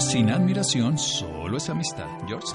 [0.00, 2.06] Sin admiración solo es amistad.
[2.26, 2.46] George.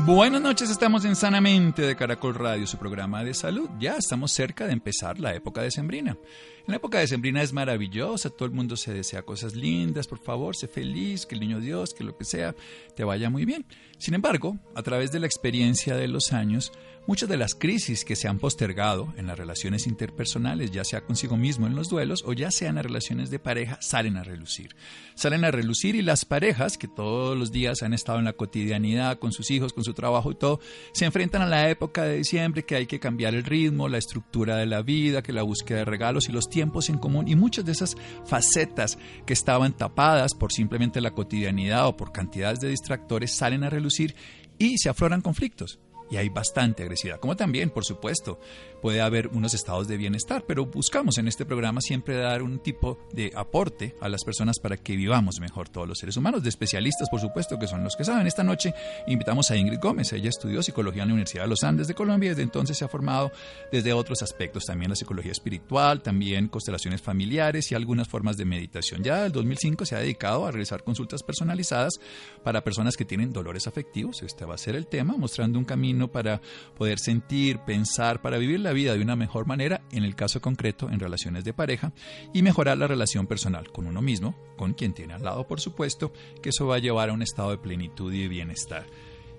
[0.00, 3.70] Buenas noches, estamos en Sanamente de Caracol Radio, su programa de salud.
[3.78, 6.18] Ya estamos cerca de empezar la época de Sembrina.
[6.66, 10.18] En la época de Sembrina es maravillosa, todo el mundo se desea cosas lindas, por
[10.18, 12.54] favor, sé feliz, que el niño Dios, que lo que sea,
[12.94, 13.64] te vaya muy bien.
[13.98, 16.70] Sin embargo, a través de la experiencia de los años,
[17.10, 21.36] Muchas de las crisis que se han postergado en las relaciones interpersonales, ya sea consigo
[21.36, 24.76] mismo en los duelos o ya sea en las relaciones de pareja, salen a relucir.
[25.16, 29.18] Salen a relucir y las parejas que todos los días han estado en la cotidianidad
[29.18, 30.60] con sus hijos, con su trabajo y todo,
[30.92, 34.56] se enfrentan a la época de diciembre que hay que cambiar el ritmo, la estructura
[34.56, 37.64] de la vida, que la búsqueda de regalos y los tiempos en común y muchas
[37.64, 43.32] de esas facetas que estaban tapadas por simplemente la cotidianidad o por cantidades de distractores
[43.32, 44.14] salen a relucir
[44.58, 45.80] y se afloran conflictos
[46.10, 47.20] y hay bastante agresividad.
[47.20, 48.38] Como también, por supuesto,
[48.82, 52.98] puede haber unos estados de bienestar, pero buscamos en este programa siempre dar un tipo
[53.12, 57.08] de aporte a las personas para que vivamos mejor todos los seres humanos, de especialistas,
[57.08, 58.26] por supuesto, que son los que saben.
[58.26, 58.74] Esta noche
[59.06, 62.28] invitamos a Ingrid Gómez, ella estudió psicología en la Universidad de los Andes de Colombia
[62.28, 63.30] y desde entonces se ha formado
[63.70, 69.02] desde otros aspectos, también la psicología espiritual, también constelaciones familiares y algunas formas de meditación.
[69.02, 72.00] Ya el 2005 se ha dedicado a realizar consultas personalizadas
[72.42, 75.99] para personas que tienen dolores afectivos, este va a ser el tema, mostrando un camino
[76.08, 76.40] para
[76.76, 80.88] poder sentir, pensar, para vivir la vida de una mejor manera, en el caso concreto
[80.90, 81.92] en relaciones de pareja,
[82.32, 86.12] y mejorar la relación personal con uno mismo, con quien tiene al lado, por supuesto,
[86.42, 88.86] que eso va a llevar a un estado de plenitud y de bienestar.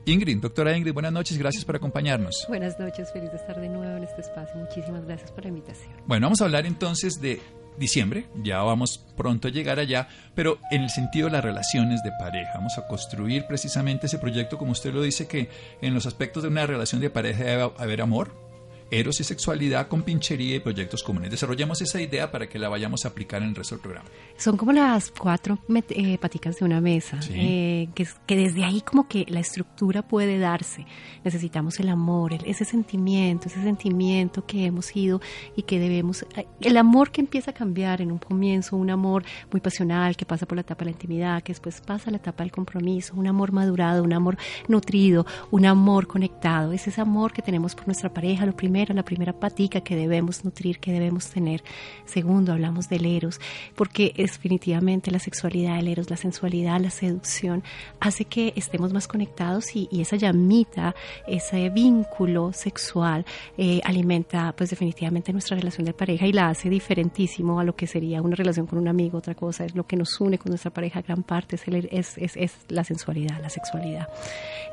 [0.05, 2.45] Ingrid, doctora Ingrid, buenas noches, gracias por acompañarnos.
[2.47, 4.59] Buenas noches, feliz de estar de nuevo en este espacio.
[4.59, 5.94] Muchísimas gracias por la invitación.
[6.07, 7.39] Bueno, vamos a hablar entonces de
[7.81, 12.12] diciembre, ya vamos pronto a llegar allá, pero en el sentido de las relaciones de
[12.18, 12.53] pareja.
[12.56, 15.50] Vamos a construir precisamente ese proyecto, como usted lo dice, que
[15.81, 18.50] en los aspectos de una relación de pareja debe haber amor,
[18.91, 21.31] eros y sexualidad con pinchería y proyectos comunes.
[21.31, 24.09] Desarrollamos esa idea para que la vayamos a aplicar en el resto del programa.
[24.35, 25.59] Son como las cuatro
[25.90, 30.38] eh, paticas de una mesa, eh, que, que, desde ahí como que la estructura puede
[30.38, 30.85] darse.
[31.24, 35.22] Necesitamos el amor, ese sentimiento, ese sentimiento que hemos ido
[35.56, 39.24] y que debemos, eh, el amor que empieza a cambiar en un comienzo, un amor
[39.51, 42.18] muy pasional que pasa por la etapa de la intimidad, que después pasa a la
[42.18, 44.38] etapa del compromiso, un amor madurado, un amor
[44.68, 46.74] nutrido, un amor conectado.
[46.74, 50.44] Es ese amor que tenemos por nuestra pareja, lo primero la primera patica que debemos
[50.44, 51.64] nutrir, que debemos tener.
[52.06, 53.40] Segundo, hablamos del eros,
[53.75, 57.64] porque definitivamente la sexualidad, el eros, la sensualidad, la seducción,
[58.00, 60.96] hace que estemos más conectados y, esa llamita,
[61.28, 63.24] ese vínculo sexual
[63.58, 67.86] eh, alimenta pues definitivamente nuestra relación de pareja y la hace diferentísimo a lo que
[67.86, 70.72] sería una relación con un amigo, otra cosa, es lo que nos une con nuestra
[70.72, 74.08] pareja, gran parte es, es, es, es la sensualidad, la sexualidad.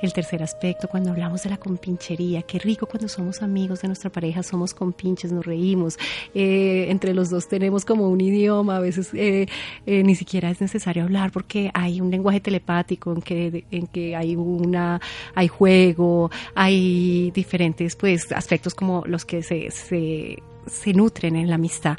[0.01, 3.98] El tercer aspecto, cuando hablamos de la compinchería, qué rico cuando somos amigos de nuestra
[4.11, 5.99] pareja, somos compinches, nos reímos,
[6.35, 9.47] eh, entre los dos tenemos como un idioma, a veces eh,
[9.87, 14.17] eh, ni siquiera es necesario hablar porque hay un lenguaje telepático en que, en que
[14.17, 15.01] hay una,
[15.35, 21.57] hay juego, hay diferentes pues aspectos como los que se, se, se nutren en la
[21.57, 21.99] amistad.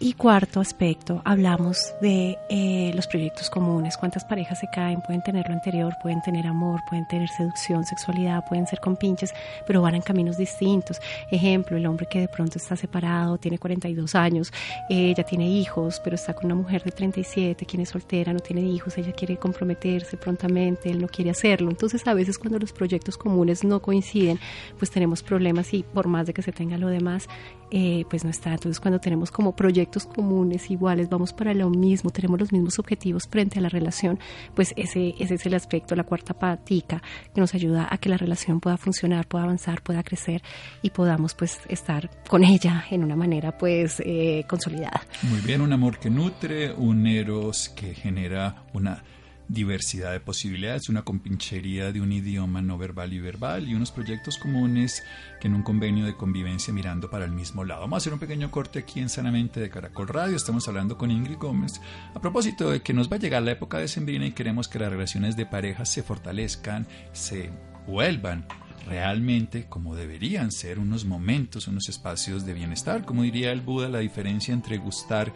[0.00, 3.96] Y cuarto aspecto, hablamos de eh, los proyectos comunes.
[3.96, 5.00] ¿Cuántas parejas se caen?
[5.00, 9.34] Pueden tener lo anterior, pueden tener amor, pueden tener seducción, sexualidad, pueden ser compinches,
[9.66, 11.00] pero van en caminos distintos.
[11.32, 14.52] Ejemplo, el hombre que de pronto está separado, tiene 42 años,
[14.88, 18.62] ella tiene hijos, pero está con una mujer de 37, quien es soltera, no tiene
[18.62, 21.70] hijos, ella quiere comprometerse prontamente, él no quiere hacerlo.
[21.70, 24.38] Entonces, a veces cuando los proyectos comunes no coinciden,
[24.78, 27.28] pues tenemos problemas y por más de que se tenga lo demás,
[27.72, 28.52] eh, pues no está.
[28.52, 33.26] Entonces, cuando tenemos como proyectos comunes, iguales, vamos para lo mismo, tenemos los mismos objetivos
[33.28, 34.18] frente a la relación,
[34.54, 37.02] pues ese, ese es el aspecto, la cuarta patica,
[37.34, 40.42] que nos ayuda a que la relación pueda funcionar, pueda avanzar, pueda crecer
[40.82, 45.02] y podamos pues estar con ella en una manera pues eh, consolidada.
[45.22, 49.02] Muy bien, un amor que nutre, un eros que genera una
[49.48, 54.36] diversidad de posibilidades, una compinchería de un idioma no verbal y verbal y unos proyectos
[54.36, 55.02] comunes
[55.40, 57.80] que en un convenio de convivencia mirando para el mismo lado.
[57.82, 60.36] Vamos a hacer un pequeño corte aquí en Sanamente de Caracol Radio.
[60.36, 61.80] Estamos hablando con Ingrid Gómez
[62.14, 64.78] a propósito de que nos va a llegar la época de Sembrina y queremos que
[64.78, 67.50] las relaciones de pareja se fortalezcan, se
[67.86, 68.46] vuelvan
[68.86, 73.04] realmente como deberían ser unos momentos, unos espacios de bienestar.
[73.04, 75.32] Como diría el Buda, la diferencia entre gustar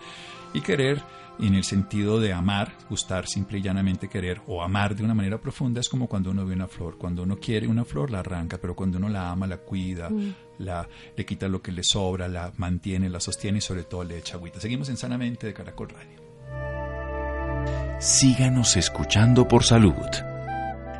[0.54, 1.02] y querer
[1.42, 5.40] en el sentido de amar, gustar simple y llanamente querer o amar de una manera
[5.40, 6.96] profunda es como cuando uno ve una flor.
[6.96, 10.34] Cuando uno quiere una flor la arranca, pero cuando uno la ama, la cuida, mm.
[10.58, 14.18] la, le quita lo que le sobra, la mantiene, la sostiene y sobre todo le
[14.18, 14.60] echa agüita.
[14.60, 16.22] Seguimos en Sanamente de Caracol Radio.
[17.98, 19.94] Síganos escuchando por salud.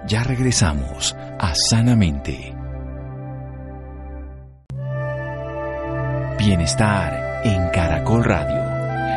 [0.09, 2.55] Ya regresamos a Sanamente.
[6.39, 8.72] Bienestar en Caracol Radio.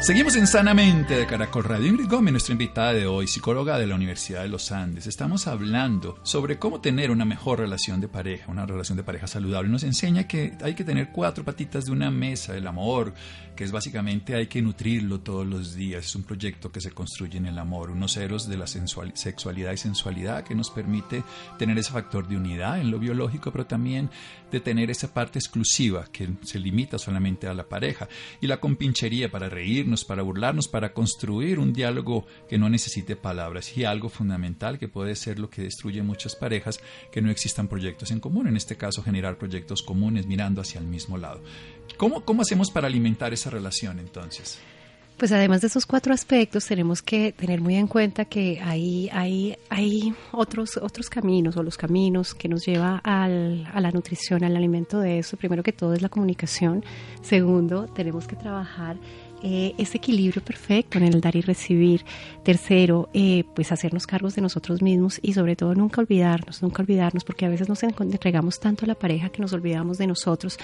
[0.00, 1.88] Seguimos en Sanamente de Caracol Radio.
[1.88, 5.06] Ingrid Gómez, nuestra invitada de hoy, psicóloga de la Universidad de los Andes.
[5.06, 9.68] Estamos hablando sobre cómo tener una mejor relación de pareja, una relación de pareja saludable.
[9.68, 13.12] Nos enseña que hay que tener cuatro patitas de una mesa, el amor,
[13.54, 16.06] que es básicamente hay que nutrirlo todos los días.
[16.06, 19.76] Es un proyecto que se construye en el amor, unos ceros de la sexualidad y
[19.76, 21.22] sensualidad que nos permite
[21.58, 24.08] tener ese factor de unidad en lo biológico, pero también
[24.50, 28.08] de tener esa parte exclusiva que se limita solamente a la pareja.
[28.40, 33.76] Y la compinchería para reírnos, para burlarnos, para construir un diálogo que no necesite palabras.
[33.76, 36.80] Y algo fundamental que puede ser lo que destruye muchas parejas,
[37.10, 38.46] que no existan proyectos en común.
[38.46, 41.42] En este caso, generar proyectos comunes mirando hacia el mismo lado.
[41.96, 44.58] ¿Cómo, cómo hacemos para alimentar esa relación entonces?
[45.20, 49.54] Pues además de esos cuatro aspectos, tenemos que tener muy en cuenta que hay, hay,
[49.68, 54.98] hay otros, otros caminos o los caminos que nos lleva a la nutrición, al alimento
[54.98, 55.36] de eso.
[55.36, 56.82] Primero que todo es la comunicación.
[57.20, 58.96] Segundo, tenemos que trabajar
[59.42, 62.04] eh, ese equilibrio perfecto en el dar y recibir.
[62.42, 67.24] Tercero, eh, pues hacernos cargos de nosotros mismos y sobre todo nunca olvidarnos, nunca olvidarnos,
[67.24, 70.58] porque a veces nos entregamos tanto a la pareja que nos olvidamos de nosotros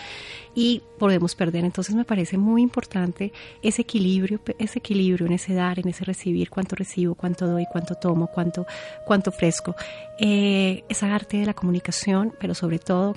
[0.55, 1.65] y podemos perder.
[1.65, 3.33] Entonces me parece muy importante
[3.63, 7.95] ese equilibrio, ese equilibrio en ese dar, en ese recibir, cuánto recibo, cuánto doy, cuánto
[7.95, 8.67] tomo, cuánto,
[9.07, 9.75] cuánto ofrezco.
[10.19, 13.17] Eh, esa arte de la comunicación, pero sobre todo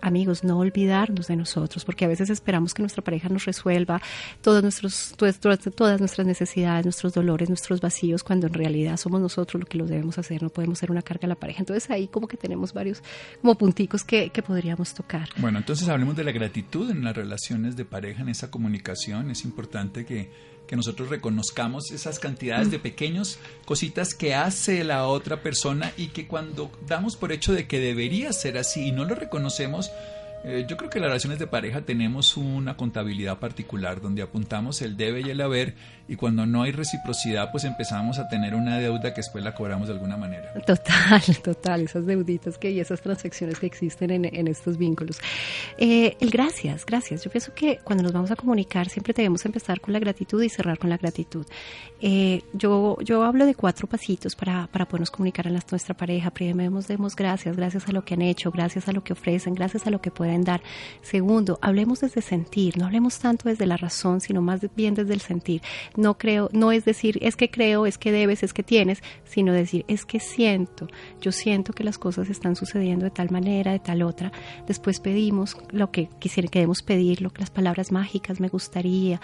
[0.00, 4.00] amigos, no olvidarnos de nosotros, porque a veces esperamos que nuestra pareja nos resuelva
[4.42, 9.66] todos nuestros, todas nuestras necesidades, nuestros dolores, nuestros vacíos, cuando en realidad somos nosotros lo
[9.66, 11.60] que lo debemos hacer, no podemos ser una carga a la pareja.
[11.60, 13.02] Entonces ahí como que tenemos varios
[13.40, 15.28] como punticos que, que podríamos tocar.
[15.36, 19.30] Bueno, entonces hablemos de la gratitud en las relaciones de pareja, en esa comunicación.
[19.30, 25.42] Es importante que que nosotros reconozcamos esas cantidades de pequeños cositas que hace la otra
[25.42, 29.14] persona y que cuando damos por hecho de que debería ser así y no lo
[29.14, 29.90] reconocemos,
[30.46, 34.98] eh, yo creo que las relaciones de pareja tenemos una contabilidad particular donde apuntamos el
[34.98, 35.74] debe y el haber
[36.06, 39.88] y cuando no hay reciprocidad pues empezamos a tener una deuda que después la cobramos
[39.88, 40.52] de alguna manera.
[40.66, 45.20] Total, total, esas deuditas que y esas transacciones que existen en, estos vínculos.
[45.78, 47.24] Eh, el gracias, gracias.
[47.24, 50.48] Yo pienso que cuando nos vamos a comunicar siempre debemos empezar con la gratitud y
[50.48, 51.46] cerrar con la gratitud.
[52.00, 56.30] Eh, yo, yo hablo de cuatro pasitos para, para podernos comunicar a nuestra pareja.
[56.30, 59.86] Primero demos gracias, gracias a lo que han hecho, gracias a lo que ofrecen, gracias
[59.86, 60.62] a lo que pueden dar.
[61.02, 65.20] Segundo, hablemos desde sentir, no hablemos tanto desde la razón, sino más bien desde el
[65.20, 65.62] sentir
[65.96, 69.52] no creo, no es decir es que creo, es que debes, es que tienes, sino
[69.52, 70.88] decir es que siento,
[71.20, 74.32] yo siento que las cosas están sucediendo de tal manera, de tal otra.
[74.66, 79.20] Después pedimos lo que quisiera, queremos pedir, lo que las palabras mágicas me gustaría,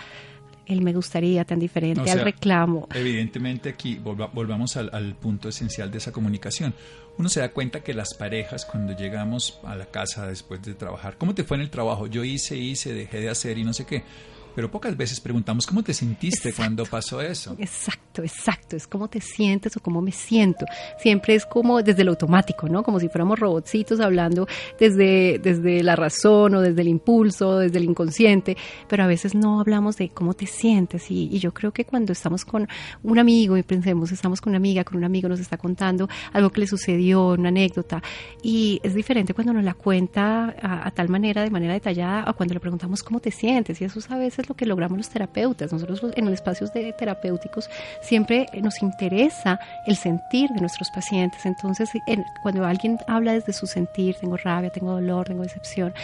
[0.66, 2.88] el me gustaría tan diferente al reclamo.
[2.94, 6.74] Evidentemente aquí volvamos al, al, punto esencial de esa comunicación.
[7.18, 11.18] Uno se da cuenta que las parejas cuando llegamos a la casa después de trabajar,
[11.18, 12.06] ¿cómo te fue en el trabajo?
[12.06, 14.04] Yo hice, hice, dejé de hacer y no sé qué
[14.54, 17.56] pero pocas veces preguntamos cómo te sentiste cuando pasó eso.
[17.58, 20.66] Exacto, exacto, es cómo te sientes o cómo me siento.
[20.98, 22.82] Siempre es como desde lo automático, ¿no?
[22.82, 24.46] Como si fuéramos robotcitos hablando
[24.78, 28.56] desde, desde la razón o desde el impulso, desde el inconsciente,
[28.88, 32.44] pero a veces no hablamos de cómo te sientes y, yo creo que cuando estamos
[32.44, 32.68] con
[33.02, 36.50] un amigo y pensemos, estamos con una amiga, con un amigo nos está contando algo
[36.50, 38.02] que le sucedió, una anécdota,
[38.42, 42.34] y es diferente cuando nos la cuenta a, a tal manera, de manera detallada, o
[42.34, 45.08] cuando le preguntamos cómo te sientes, y eso a veces es lo que logramos los
[45.08, 45.72] terapeutas.
[45.72, 47.68] Nosotros en los espacios de terapéuticos
[48.00, 51.44] siempre nos interesa el sentir de nuestros pacientes.
[51.46, 51.90] Entonces,
[52.42, 55.94] cuando alguien habla desde su sentir, tengo rabia, tengo dolor, tengo decepción,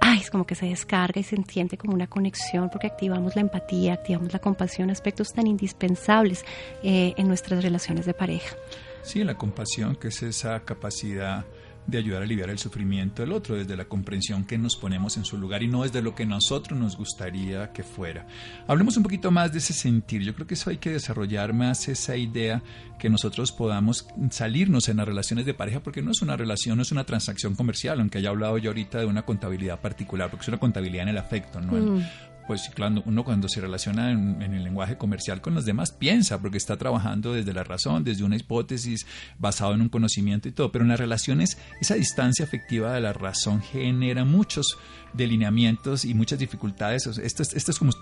[0.00, 3.42] ay, es como que se descarga y se entiende como una conexión porque activamos la
[3.42, 6.44] empatía, activamos la compasión, aspectos tan indispensables
[6.82, 8.56] eh, en nuestras relaciones de pareja.
[9.02, 11.44] Sí, la compasión, que es esa capacidad
[11.88, 15.24] de ayudar a aliviar el sufrimiento del otro, desde la comprensión que nos ponemos en
[15.24, 18.26] su lugar y no desde lo que nosotros nos gustaría que fuera.
[18.66, 20.22] Hablemos un poquito más de ese sentir.
[20.22, 22.62] Yo creo que eso hay que desarrollar más esa idea
[22.98, 26.82] que nosotros podamos salirnos en las relaciones de pareja, porque no es una relación, no
[26.82, 30.48] es una transacción comercial, aunque haya hablado yo ahorita de una contabilidad particular, porque es
[30.48, 32.02] una contabilidad en el afecto, no mm
[32.48, 36.56] pues claro, uno cuando se relaciona en, el lenguaje comercial con los demás piensa, porque
[36.56, 39.06] está trabajando desde la razón, desde una hipótesis
[39.38, 43.12] basado en un conocimiento y todo, pero en las relaciones esa distancia afectiva de la
[43.12, 44.78] razón genera muchos
[45.12, 47.06] delineamientos y muchas dificultades.
[47.06, 47.92] Esto es, esto es como,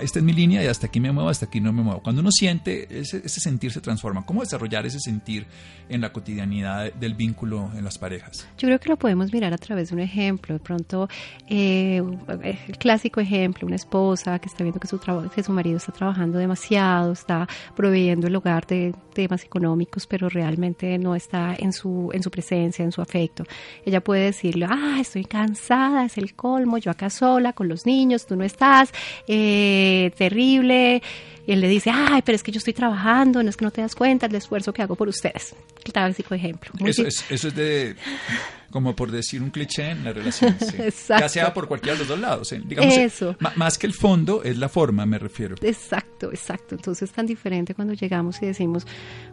[0.00, 2.02] esta es mi línea y hasta aquí me muevo, hasta aquí no me muevo.
[2.02, 4.24] Cuando uno siente, ese, ese sentir se transforma.
[4.26, 5.46] ¿Cómo desarrollar ese sentir
[5.88, 8.46] en la cotidianidad del vínculo en las parejas?
[8.58, 10.54] Yo creo que lo podemos mirar a través de un ejemplo.
[10.54, 11.08] De pronto,
[11.48, 12.02] eh,
[12.68, 16.38] el clásico ejemplo, una esposa que está viendo que su, que su marido está trabajando
[16.38, 17.46] demasiado, está
[17.76, 22.84] proveyendo el hogar de temas económicos, pero realmente no está en su, en su presencia,
[22.84, 23.44] en su afecto.
[23.84, 28.26] Ella puede decirle, ah, estoy cansada, es el colmo, yo acá sola con los niños,
[28.26, 28.90] tú no estás,
[29.28, 31.00] eh, terrible.
[31.46, 33.70] Y él le dice, ay, pero es que yo estoy trabajando, no es que no
[33.70, 35.54] te das cuenta del esfuerzo que hago por ustedes.
[35.84, 36.72] El clásico ejemplo.
[36.84, 37.94] eso es, eso es de
[38.74, 40.56] como por decir un cliché en la relación.
[41.08, 42.52] Ya sea por cualquiera de los dos lados.
[42.66, 43.36] Digamos, Eso.
[43.54, 45.54] Más que el fondo es la forma, me refiero.
[45.62, 46.74] Exacto, exacto.
[46.74, 48.84] Entonces es tan diferente cuando llegamos y decimos,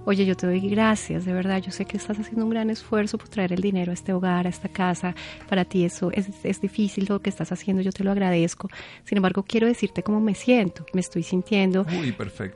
[0.05, 3.17] oye, yo te doy gracias, de verdad, yo sé que estás haciendo un gran esfuerzo
[3.17, 5.15] por traer el dinero a este hogar, a esta casa.
[5.49, 8.69] Para ti eso es, es difícil lo que estás haciendo, yo te lo agradezco.
[9.05, 10.85] Sin embargo, quiero decirte cómo me siento.
[10.93, 11.83] Me estoy sintiendo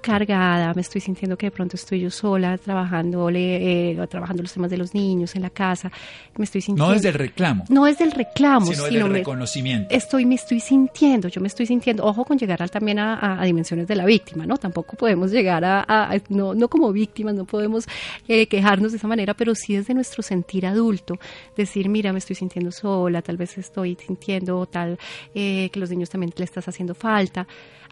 [0.02, 4.70] cargada, me estoy sintiendo que de pronto estoy yo sola trabajando, eh, trabajando los temas
[4.70, 5.92] de los niños en la casa.
[6.38, 7.66] Me estoy sintiendo no es del reclamo.
[7.70, 9.94] No es del reclamo, sino, del reconocimiento.
[9.94, 12.04] estoy, me estoy sintiendo, yo me estoy sintiendo.
[12.06, 14.58] Ojo con llegar también a, dimensiones de la víctima, ¿no?
[14.58, 17.86] Tampoco podemos llegar a, no, no como víctimas, no podemos
[18.28, 21.18] eh, quejarnos de esa manera, pero sí desde nuestro sentir adulto,
[21.56, 24.98] decir, mira, me estoy sintiendo sola, tal vez estoy sintiendo tal
[25.34, 27.48] eh, que los niños también le estás haciendo falta.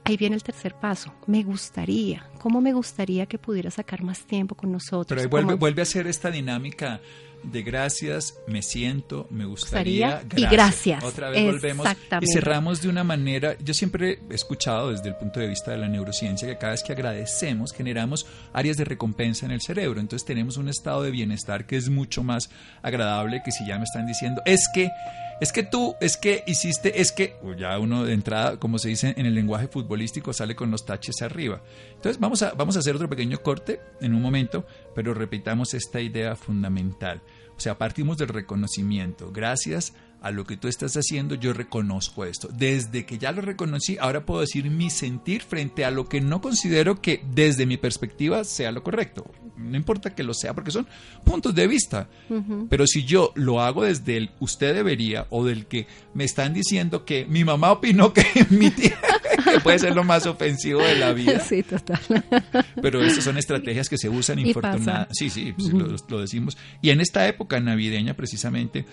[0.05, 1.13] Ahí viene el tercer paso.
[1.27, 5.07] Me gustaría, ¿cómo me gustaría que pudiera sacar más tiempo con nosotros?
[5.07, 6.99] Pero ahí vuelve, vuelve a ser esta dinámica
[7.43, 10.37] de gracias, me siento, me gustaría, gracias.
[10.37, 11.03] y gracias.
[11.03, 11.87] Otra vez volvemos
[12.21, 15.77] y cerramos de una manera, yo siempre he escuchado desde el punto de vista de
[15.77, 20.25] la neurociencia que cada vez que agradecemos generamos áreas de recompensa en el cerebro, entonces
[20.25, 22.49] tenemos un estado de bienestar que es mucho más
[22.81, 24.89] agradable que si ya me están diciendo, es que
[25.43, 29.13] es que tú, es que hiciste, es que, ya uno de entrada, como se dice
[29.17, 31.61] en el lenguaje futbolístico, sale con los taches arriba.
[31.95, 35.99] Entonces vamos a, vamos a hacer otro pequeño corte en un momento, pero repitamos esta
[35.99, 37.21] idea fundamental.
[37.57, 39.33] O sea, partimos del reconocimiento.
[39.33, 42.47] Gracias a lo que tú estás haciendo, yo reconozco esto.
[42.49, 46.39] Desde que ya lo reconocí, ahora puedo decir mi sentir frente a lo que no
[46.39, 49.29] considero que desde mi perspectiva sea lo correcto.
[49.57, 50.87] No importa que lo sea, porque son
[51.23, 52.07] puntos de vista.
[52.69, 57.05] Pero si yo lo hago desde el usted debería o del que me están diciendo
[57.05, 58.97] que mi mamá opinó que mi tía
[59.51, 61.41] que puede ser lo más ofensivo de la vida.
[61.53, 61.99] Sí, total.
[62.81, 65.09] Pero estas son estrategias que se usan infortunadas.
[65.11, 65.71] Sí, sí, pues,
[66.09, 66.57] lo, decimos.
[66.81, 68.85] Y en esta época navideña, precisamente,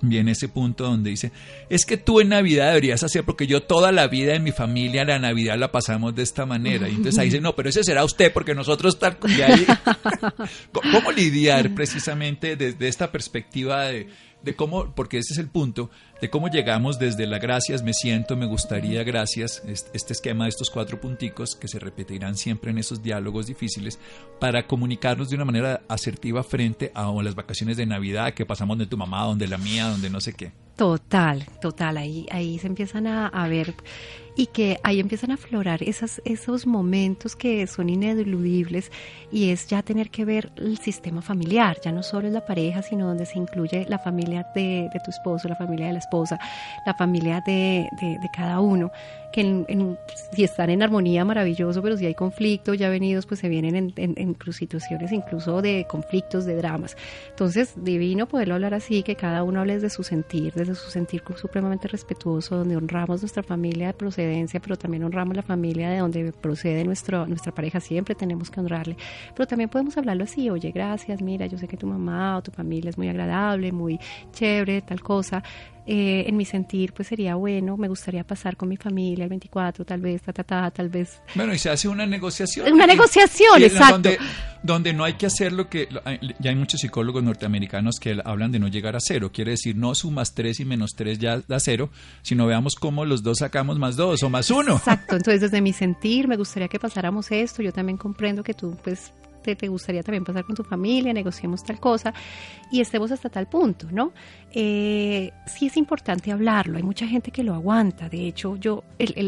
[0.00, 1.32] viene ese punto donde dice,
[1.68, 5.04] es que tú en Navidad deberías hacer, porque yo toda la vida en mi familia
[5.04, 6.88] la Navidad la pasamos de esta manera.
[6.88, 9.18] Y entonces ahí dice, no, pero ese será usted, porque nosotros tal...
[10.72, 14.08] ¿Cómo lidiar precisamente desde esta perspectiva de
[14.42, 15.90] de cómo, porque ese es el punto,
[16.20, 20.70] de cómo llegamos desde la gracias, me siento, me gustaría, gracias, este esquema de estos
[20.70, 23.98] cuatro punticos que se repetirán siempre en esos diálogos difíciles,
[24.38, 28.86] para comunicarnos de una manera asertiva frente a las vacaciones de Navidad que pasamos de
[28.86, 30.52] tu mamá, donde la mía, donde no sé qué.
[30.76, 33.74] Total, total, ahí, ahí se empiezan a, a ver
[34.38, 38.92] y que ahí empiezan a aflorar esas, esos momentos que son ineludibles
[39.32, 42.82] y es ya tener que ver el sistema familiar, ya no solo es la pareja,
[42.82, 46.38] sino donde se incluye la familia de, tu esposo, la familia de la esposa,
[46.86, 48.92] la familia de, de cada uno
[49.32, 49.98] que en,
[50.32, 53.92] si están en armonía, maravilloso, pero si hay conflictos ya venidos, pues se vienen en,
[53.96, 56.96] en, situaciones incluso de conflictos, de dramas.
[57.30, 61.22] Entonces, divino poderlo hablar así, que cada uno hable desde su sentir, desde su sentir
[61.36, 66.32] supremamente respetuoso, donde honramos nuestra familia de procedencia, pero también honramos la familia de donde
[66.32, 68.96] procede nuestro, nuestra pareja, siempre tenemos que honrarle.
[69.34, 72.50] Pero también podemos hablarlo así, oye, gracias, mira, yo sé que tu mamá o tu
[72.50, 73.98] familia es muy agradable, muy
[74.32, 75.42] chévere, tal cosa
[75.90, 79.86] eh, en mi sentir, pues sería bueno, me gustaría pasar con mi familia el 24,
[79.86, 81.18] tal vez, ta, ta, ta, tal vez.
[81.34, 82.70] Bueno, y se hace una negociación.
[82.70, 83.94] Una negociación, exacto.
[83.94, 84.18] Donde,
[84.62, 85.88] donde, no hay que hacer lo que,
[86.40, 89.94] ya hay muchos psicólogos norteamericanos que hablan de no llegar a cero, quiere decir no
[89.94, 91.88] sumas tres y menos tres ya da cero,
[92.20, 94.76] sino veamos cómo los dos sacamos más dos o más uno.
[94.76, 98.76] Exacto, entonces desde mi sentir me gustaría que pasáramos esto, yo también comprendo que tú
[98.84, 99.14] pues
[99.56, 102.12] te, gustaría también pasar con tu familia, negociemos tal cosa
[102.70, 104.12] y estemos hasta tal punto, ¿no?
[104.52, 108.84] Eh, sí es importante hablarlo, hay mucha gente que lo aguanta, de hecho yo,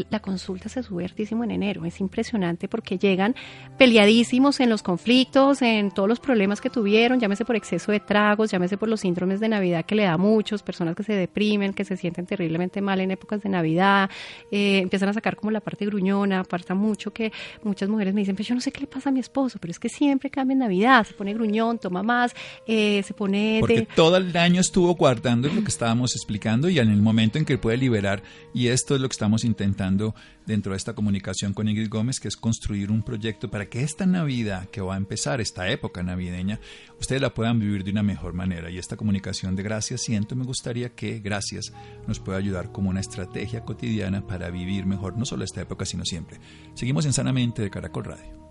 [0.09, 3.35] la consulta se sube hartísimo en enero, es impresionante porque llegan
[3.77, 8.51] peleadísimos en los conflictos, en todos los problemas que tuvieron, llámese por exceso de tragos,
[8.51, 11.73] llámese por los síndromes de Navidad que le da a muchos, personas que se deprimen,
[11.73, 14.09] que se sienten terriblemente mal en épocas de Navidad,
[14.51, 17.31] eh, empiezan a sacar como la parte gruñona, aparta mucho que
[17.63, 19.71] muchas mujeres me dicen, pues yo no sé qué le pasa a mi esposo, pero
[19.71, 22.33] es que siempre cambia en Navidad, se pone gruñón, toma más,
[22.67, 23.57] eh, se pone...
[23.61, 27.45] Porque todo el año estuvo guardando lo que estábamos explicando y en el momento en
[27.45, 28.21] que puede liberar,
[28.53, 30.13] y esto es lo que estamos intentando
[30.45, 34.05] dentro de esta comunicación con Ingrid Gómez, que es construir un proyecto para que esta
[34.05, 36.59] Navidad que va a empezar, esta época navideña,
[36.99, 38.69] ustedes la puedan vivir de una mejor manera.
[38.69, 41.71] Y esta comunicación de gracias, siento, me gustaría que gracias
[42.05, 46.03] nos pueda ayudar como una estrategia cotidiana para vivir mejor, no solo esta época, sino
[46.03, 46.37] siempre.
[46.73, 48.50] Seguimos en Sanamente de Caracol Radio.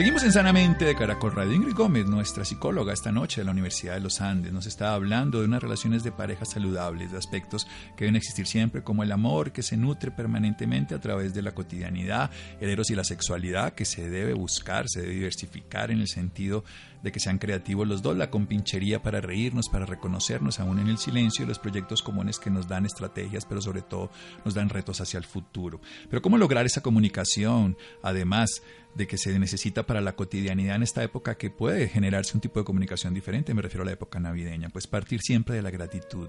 [0.00, 1.52] Seguimos en Sanamente de Caracol Radio.
[1.52, 5.40] Ingrid Gómez, nuestra psicóloga esta noche de la Universidad de los Andes, nos está hablando
[5.40, 7.66] de unas relaciones de pareja saludables, de aspectos
[7.98, 11.52] que deben existir siempre, como el amor que se nutre permanentemente a través de la
[11.52, 12.30] cotidianidad,
[12.62, 16.64] el eros y la sexualidad que se debe buscar, se debe diversificar en el sentido
[17.02, 20.96] de que sean creativos los dos, la compinchería para reírnos, para reconocernos aún en el
[20.96, 24.10] silencio, los proyectos comunes que nos dan estrategias, pero sobre todo
[24.46, 25.80] nos dan retos hacia el futuro.
[26.08, 27.76] Pero ¿cómo lograr esa comunicación?
[28.02, 28.62] Además,
[28.94, 32.60] de que se necesita para la cotidianidad en esta época que puede generarse un tipo
[32.60, 36.28] de comunicación diferente, me refiero a la época navideña, pues partir siempre de la gratitud,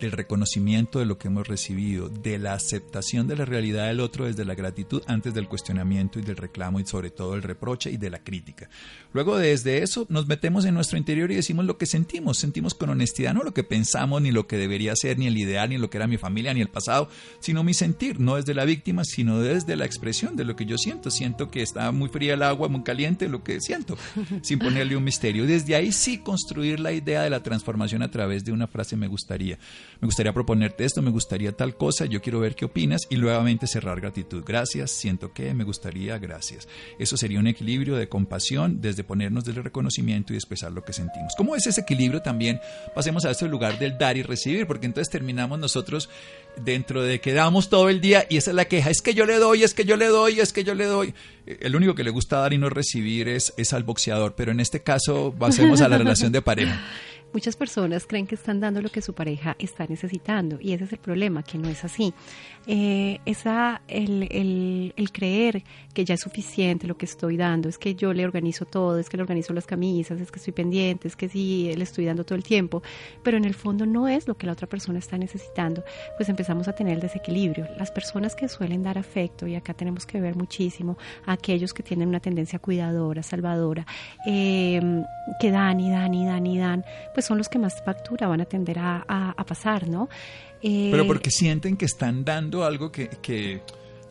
[0.00, 4.26] del reconocimiento de lo que hemos recibido, de la aceptación de la realidad del otro
[4.26, 7.96] desde la gratitud antes del cuestionamiento y del reclamo y sobre todo el reproche y
[7.96, 8.68] de la crítica.
[9.12, 12.90] Luego desde eso nos metemos en nuestro interior y decimos lo que sentimos, sentimos con
[12.90, 15.90] honestidad, no lo que pensamos, ni lo que debería ser, ni el ideal, ni lo
[15.90, 17.08] que era mi familia, ni el pasado,
[17.40, 20.78] sino mi sentir, no desde la víctima, sino desde la expresión de lo que yo
[20.78, 21.10] siento.
[21.10, 23.96] Siento que está muy fría el agua, muy caliente, lo que siento,
[24.42, 25.46] sin ponerle un misterio.
[25.46, 29.06] Desde ahí sí construir la idea de la transformación a través de una frase me
[29.06, 29.58] gustaría
[30.00, 33.66] me gustaría proponerte esto, me gustaría tal cosa, yo quiero ver qué opinas y nuevamente
[33.66, 34.42] cerrar gratitud.
[34.44, 36.68] Gracias, siento que, me gustaría, gracias.
[36.98, 41.34] Eso sería un equilibrio de compasión desde ponernos del reconocimiento y expresar lo que sentimos.
[41.36, 42.60] ¿Cómo es ese equilibrio también?
[42.94, 46.08] Pasemos a este lugar del dar y recibir, porque entonces terminamos nosotros
[46.56, 49.24] dentro de que damos todo el día y esa es la queja, es que yo
[49.24, 51.14] le doy, es que yo le doy, es que yo le doy.
[51.46, 54.60] El único que le gusta dar y no recibir es, es al boxeador, pero en
[54.60, 56.84] este caso pasemos a la relación de pareja.
[57.32, 60.92] Muchas personas creen que están dando lo que su pareja está necesitando y ese es
[60.92, 62.12] el problema, que no es así.
[62.66, 67.94] Eh, esa, el, el, creer que ya es suficiente lo que estoy dando, es que
[67.94, 71.16] yo le organizo todo, es que le organizo las camisas, es que estoy pendiente, es
[71.16, 72.82] que sí, le estoy dando todo el tiempo,
[73.22, 75.82] pero en el fondo no es lo que la otra persona está necesitando,
[76.16, 77.66] pues empezamos a tener el desequilibrio.
[77.76, 80.96] Las personas que suelen dar afecto, y acá tenemos que ver muchísimo
[81.26, 83.86] a aquellos que tienen una tendencia cuidadora, salvadora,
[84.24, 84.80] eh,
[85.40, 88.40] que dan y dan y dan y dan, pues son los que más factura van
[88.40, 90.08] a tender a, pasar, ¿no?
[90.62, 93.62] Pero eh, porque sienten que están dando algo que, que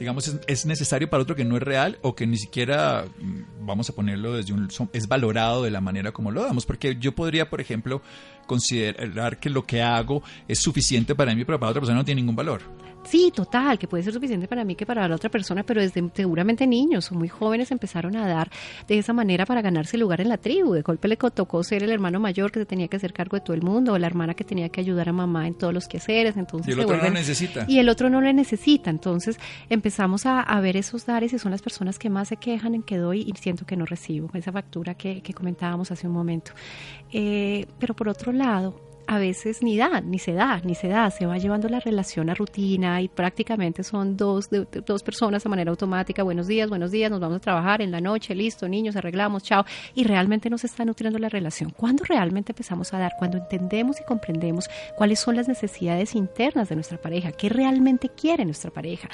[0.02, 3.90] digamos, es, necesario para otro que no es real o que ni siquiera, mm, vamos
[3.90, 6.66] a ponerlo desde un, es valorado de la manera como lo damos.
[6.66, 8.02] Porque yo podría, por ejemplo,
[8.48, 12.22] considerar que lo que hago es suficiente para mí, pero para otra persona no tiene
[12.22, 12.62] ningún valor.
[13.04, 16.04] Sí, total, que puede ser suficiente para mí que para la otra persona, pero desde
[16.14, 18.50] seguramente niños o muy jóvenes empezaron a dar
[18.88, 20.74] de esa manera para ganarse lugar en la tribu.
[20.74, 23.42] De golpe le tocó ser el hermano mayor que se tenía que hacer cargo de
[23.42, 25.88] todo el mundo, o la hermana que tenía que ayudar a mamá en todos los
[25.88, 26.38] quehaceres.
[26.38, 27.66] Entonces y el otro no lo necesita.
[27.68, 28.90] Y el otro no le necesita.
[28.90, 32.84] Entonces empezamos a, ver esos dares y son las personas que más se quejan en
[32.84, 34.30] que doy y siento que no recibo.
[34.34, 36.52] Esa factura que, comentábamos hace un momento.
[37.12, 41.12] Eh, pero por otro lado, a veces ni da, ni se da, ni se da,
[41.12, 45.69] se va llevando la relación a rutina y prácticamente son dos, dos personas de manera
[45.69, 49.43] automática, buenos días, buenos días, nos vamos a trabajar en la noche, listo, niños, arreglamos,
[49.43, 51.71] chao, y realmente no se está nutriendo la relación.
[51.71, 53.12] ¿Cuándo realmente empezamos a dar?
[53.19, 58.45] Cuando entendemos y comprendemos cuáles son las necesidades internas de nuestra pareja, qué realmente quiere
[58.45, 59.10] nuestra pareja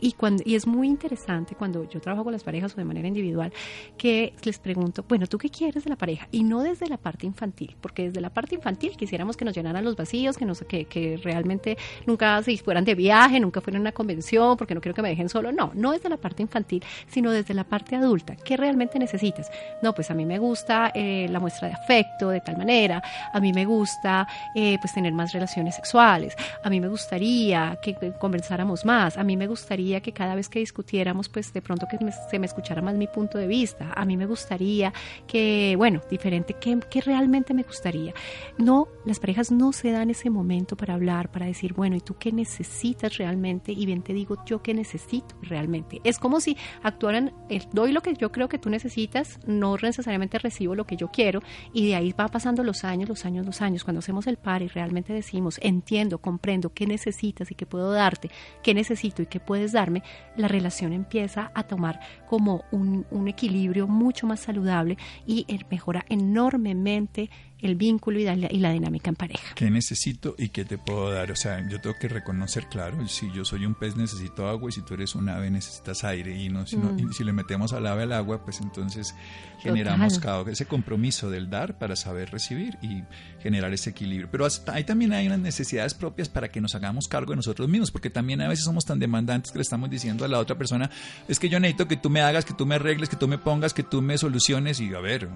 [0.00, 3.08] y, cuando, y es muy interesante cuando yo trabajo con las parejas o de manera
[3.08, 3.52] individual,
[3.96, 6.28] que les pregunto, bueno, ¿tú qué quieres de la pareja?
[6.30, 9.84] Y no desde la parte infantil, porque desde la parte infantil quisiéramos que nos llenaran
[9.84, 11.76] los vacíos, que, nos, que, que realmente
[12.06, 15.08] nunca se fueran de viaje, nunca fueran a una convención, porque no quiero que me
[15.08, 15.52] dejen solo.
[15.52, 18.36] No, no desde la parte infantil, sino desde la parte adulta.
[18.36, 19.50] ¿Qué realmente necesitas?
[19.82, 23.02] No, pues a mí me gusta eh, la muestra de afecto de tal manera,
[23.32, 28.12] a mí me gusta eh, pues tener más relaciones sexuales, a mí me gustaría que
[28.18, 31.98] conversáramos más, a mí me gustaría que cada vez que discutiéramos pues de pronto que
[32.30, 34.92] se me escuchara más mi punto de vista, a mí me gustaría
[35.26, 38.14] que, bueno, diferente, ¿qué, ¿qué realmente me gustaría?
[38.58, 42.16] No, las parejas no se dan ese momento para hablar, para decir, bueno, ¿y tú
[42.18, 43.72] qué necesitas realmente?
[43.72, 46.00] Y bien te digo yo qué necesito realmente.
[46.04, 47.32] Es como si actuaran,
[47.72, 51.40] doy lo que yo creo que tú necesitas, no necesariamente recibo lo que yo quiero
[51.72, 53.84] y de ahí va pasando los años, los años, los años.
[53.84, 58.30] Cuando hacemos el par y realmente decimos, entiendo, comprendo qué necesitas y qué puedo darte,
[58.62, 60.02] qué necesito y qué puedes darme,
[60.36, 67.30] la relación empieza a tomar como un, un equilibrio mucho más saludable y mejora enormemente
[67.62, 69.54] el vínculo y la, y la, dinámica en pareja.
[69.54, 71.30] ¿Qué necesito y qué te puedo dar?
[71.30, 74.72] O sea, yo tengo que reconocer, claro, si yo soy un pez necesito agua y
[74.72, 77.12] si tú eres un ave necesitas aire y, no, si, mm.
[77.12, 79.14] si le metemos al ave al agua, pues entonces
[79.62, 83.04] generamos cada, ese compromiso del dar para saber recibir y
[83.40, 84.28] generar ese equilibrio.
[84.30, 87.90] Pero ahí también hay unas necesidades propias para que nos hagamos cargo de nosotros mismos,
[87.90, 90.90] porque también a veces somos tan demandantes que le estamos diciendo a la otra persona,
[91.28, 93.38] es que yo necesito que tú me hagas, que tú me arregles, que tú me
[93.38, 95.28] pongas, que tú me soluciones y a ver,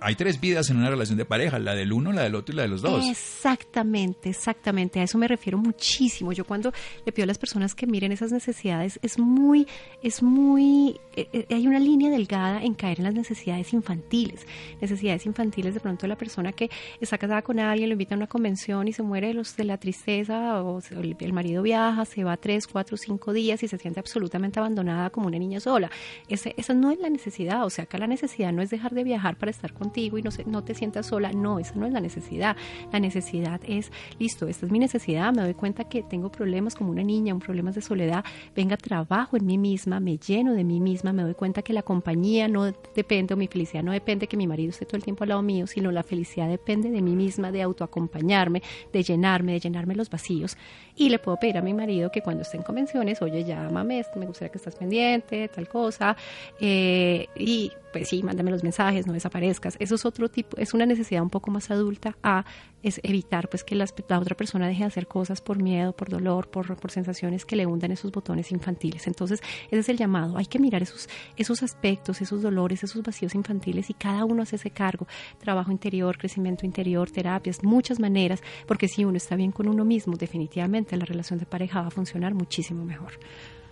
[0.00, 2.56] hay tres vidas en una relación de pareja, la del uno, la del otro y
[2.56, 3.06] la de los dos.
[3.08, 5.00] Exactamente, exactamente.
[5.00, 6.32] A eso me refiero muchísimo.
[6.32, 6.72] Yo cuando
[7.04, 9.66] le pido a las personas que miren esas necesidades, es muy,
[10.02, 14.46] es muy, eh, eh, hay una línea delgada en caer en las necesidades infantiles.
[14.80, 18.26] Necesidades infantiles de pronto la persona que está casada con alguien, lo invita a una
[18.26, 22.36] convención y se muere de, los, de la tristeza, o el, marido viaja, se va
[22.36, 25.90] tres, cuatro, cinco días y se siente absolutamente abandonada como una niña sola.
[26.28, 27.64] Ese, esa no es la necesidad.
[27.64, 30.30] O sea, acá la necesidad no es dejar de viajar para estar contigo y no,
[30.30, 31.32] se, no te sientas sola.
[31.32, 32.56] No, esa no es la necesidad.
[32.92, 36.90] La necesidad es, listo, esta es mi necesidad, me doy cuenta que tengo problemas como
[36.90, 40.80] una niña, un problemas de soledad, venga, trabajo en mí misma, me lleno de mí
[40.80, 44.36] misma, me doy cuenta que la compañía no depende, o mi felicidad no depende que
[44.36, 47.14] mi marido esté todo el tiempo al lado mío, sino la felicidad depende de mí
[47.16, 50.56] misma, de autoacompañarme, de llenarme, de llenarme los vacíos.
[50.94, 54.26] Y le puedo pedir a mi marido que cuando esté en convenciones, oye, llámame, me
[54.26, 56.16] gustaría que estás pendiente, tal cosa,
[56.60, 59.76] eh, y pues sí, mándame los mensajes, no desaparezcas.
[59.78, 62.44] Eso es otro tipo, es una necesidad un poco más adulta a
[62.82, 63.86] es evitar pues que la,
[64.18, 67.66] otra persona deje de hacer cosas por miedo, por dolor, por, por sensaciones que le
[67.66, 69.06] hundan esos botones infantiles.
[69.06, 70.38] Entonces, ese es el llamado.
[70.38, 74.56] Hay que mirar esos, esos aspectos, esos dolores, esos vacíos infantiles y cada uno hace
[74.56, 75.06] ese cargo.
[75.38, 80.16] Trabajo interior, crecimiento interior, terapias, muchas maneras, porque si uno está bien con uno mismo,
[80.16, 83.12] definitivamente la relación de pareja va a funcionar muchísimo mejor.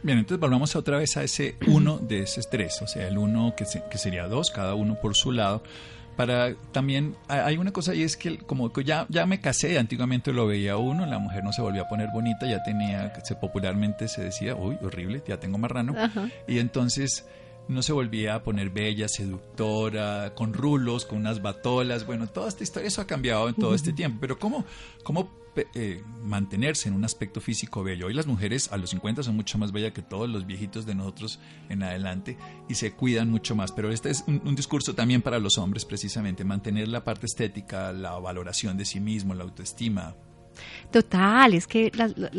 [0.06, 3.54] Bien, entonces volvamos otra vez a ese uno de ese estrés, o sea, el uno
[3.56, 5.64] que, que sería dos, cada uno por su lado.
[6.16, 10.46] Para también hay una cosa y es que como ya, ya me casé, antiguamente lo
[10.46, 14.22] veía uno, la mujer no se volvía a poner bonita, ya tenía, se popularmente se
[14.22, 15.96] decía, uy, horrible, ya tengo marrano,
[16.46, 17.26] y entonces
[17.68, 22.06] no se volvía a poner bella, seductora, con rulos, con unas batolas.
[22.06, 24.18] Bueno, toda esta historia, eso ha cambiado en todo este tiempo.
[24.20, 24.64] Pero ¿cómo,
[25.02, 25.30] cómo
[25.74, 28.06] eh, mantenerse en un aspecto físico bello?
[28.06, 30.94] Hoy las mujeres a los 50 son mucho más bellas que todos los viejitos de
[30.94, 32.36] nosotros en adelante
[32.68, 33.72] y se cuidan mucho más.
[33.72, 37.92] Pero este es un, un discurso también para los hombres, precisamente, mantener la parte estética,
[37.92, 40.14] la valoración de sí mismo, la autoestima,
[40.90, 41.90] Total, es que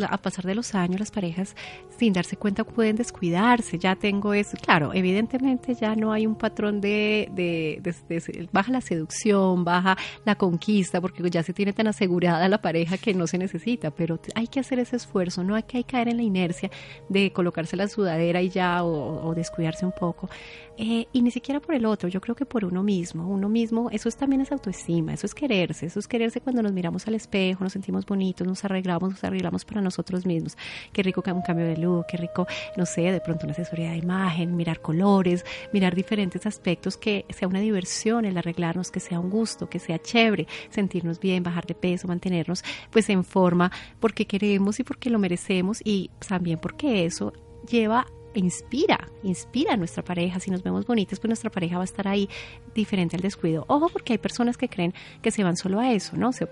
[0.08, 1.56] a pasar de los años las parejas
[1.98, 3.78] sin darse cuenta pueden descuidarse.
[3.78, 9.64] Ya tengo eso, claro, evidentemente ya no hay un patrón de, de, baja la seducción,
[9.64, 13.92] baja la conquista, porque ya se tiene tan asegurada la pareja que no se necesita,
[13.92, 16.70] pero hay que hacer ese esfuerzo, no hay que caer en la inercia
[17.10, 20.30] de colocarse la sudadera y ya o, descuidarse un poco.
[20.80, 23.28] Eh, y ni siquiera por el otro, yo creo que por uno mismo.
[23.28, 26.72] Uno mismo, eso es, también es autoestima, eso es quererse, eso es quererse cuando nos
[26.72, 30.56] miramos al espejo, nos sentimos bonitos, nos arreglamos, nos arreglamos para nosotros mismos.
[30.94, 32.46] Qué rico un cambio de luz, qué rico,
[32.78, 37.48] no sé, de pronto una asesoría de imagen, mirar colores, mirar diferentes aspectos, que sea
[37.48, 41.74] una diversión el arreglarnos, que sea un gusto, que sea chévere, sentirnos bien, bajar de
[41.74, 47.34] peso, mantenernos pues en forma porque queremos y porque lo merecemos y también porque eso
[47.68, 50.40] lleva inspira, inspira a nuestra pareja.
[50.40, 52.30] Si nos vemos bonitas, pues nuestra pareja va a estar ahí
[52.76, 53.66] diferente al descuido.
[53.68, 56.32] Ojo, porque hay personas que creen que se van solo a eso, ¿no?
[56.34, 56.48] Se,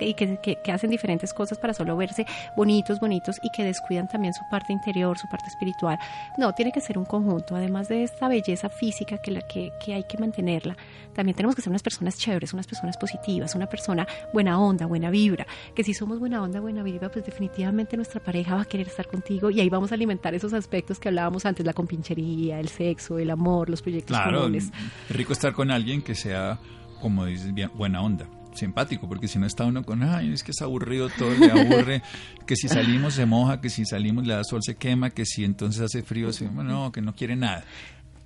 [0.00, 4.42] y que, hacen diferentes cosas para solo verse bonitos, bonitos y que descuidan también su
[4.50, 5.98] parte interior, su parte espiritual.
[6.38, 7.54] No, tiene que ser un conjunto.
[7.54, 9.40] Además de esta belleza física que,
[9.84, 10.76] que hay que mantenerla,
[11.14, 15.10] también tenemos que ser unas personas chéveres, unas personas positivas, una persona buena onda, buena
[15.10, 15.46] vibra.
[15.74, 19.06] Que si somos buena onda, buena vibra, pues definitivamente nuestra pareja va a querer estar
[19.06, 23.18] contigo y ahí vamos a alimentar esos aspectos que hablábamos antes, la compinchería, el sexo,
[23.18, 24.70] el amor, los proyectos claro, Es
[25.08, 26.58] rico estar con alguien que sea,
[27.00, 30.50] como dices, bien, buena onda simpático, porque si no está uno con, ay, es que
[30.50, 32.02] es aburrido, todo le aburre,
[32.46, 35.44] que si salimos se moja, que si salimos le da sol se quema, que si
[35.44, 37.64] entonces hace frío, se, no, que no quiere nada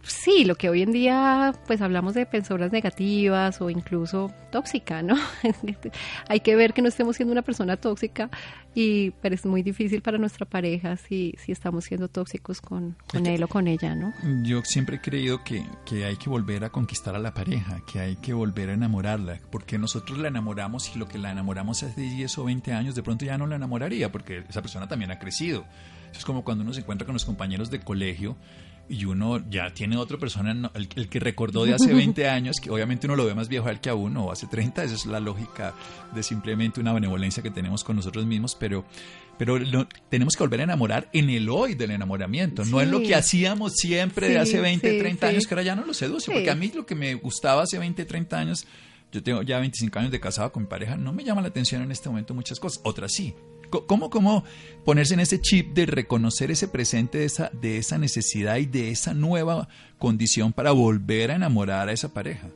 [0.03, 5.17] sí, lo que hoy en día pues hablamos de personas negativas o incluso tóxica, ¿no?
[6.29, 8.31] Hay que ver que no estemos siendo una persona tóxica
[8.75, 13.27] y pero es muy difícil para nuestra pareja si, si estamos siendo tóxicos con, con
[13.27, 14.13] él o con ella, ¿no?
[14.43, 18.01] Yo siempre he creído que, que hay que volver a conquistar a la pareja, que
[18.01, 22.01] hay que volver a enamorarla, porque nosotros la enamoramos y lo que la enamoramos hace
[22.01, 25.19] 10 o 20 años de pronto ya no la enamoraría, porque esa persona también ha
[25.19, 25.65] crecido.
[26.13, 28.37] Es como cuando uno se encuentra con los compañeros de colegio
[28.91, 33.07] y uno ya tiene otra persona, el, que recordó de hace 20 años, que obviamente
[33.07, 35.21] uno lo ve más viejo al que a uno, o hace 30, esa es la
[35.21, 35.75] lógica
[36.13, 38.85] de simplemente una benevolencia que tenemos con nosotros mismos, pero,
[39.39, 39.59] pero
[40.09, 43.75] tenemos que volver a enamorar en el hoy del enamoramiento, no en lo que hacíamos
[43.77, 46.73] siempre de hace 20, 30 años, que ahora ya no lo seduce, porque a mí
[46.75, 48.67] lo que me gustaba hace 20, 30 años,
[49.13, 51.83] yo tengo ya 25 años de casado con mi pareja, no me llama la atención
[51.83, 53.35] en este momento muchas cosas, otras sí,
[53.71, 54.45] ¿Cómo, ¿Cómo
[54.85, 58.91] ponerse en ese chip de reconocer ese presente de esa, de esa necesidad y de
[58.91, 62.49] esa nueva condición para volver a enamorar a esa pareja?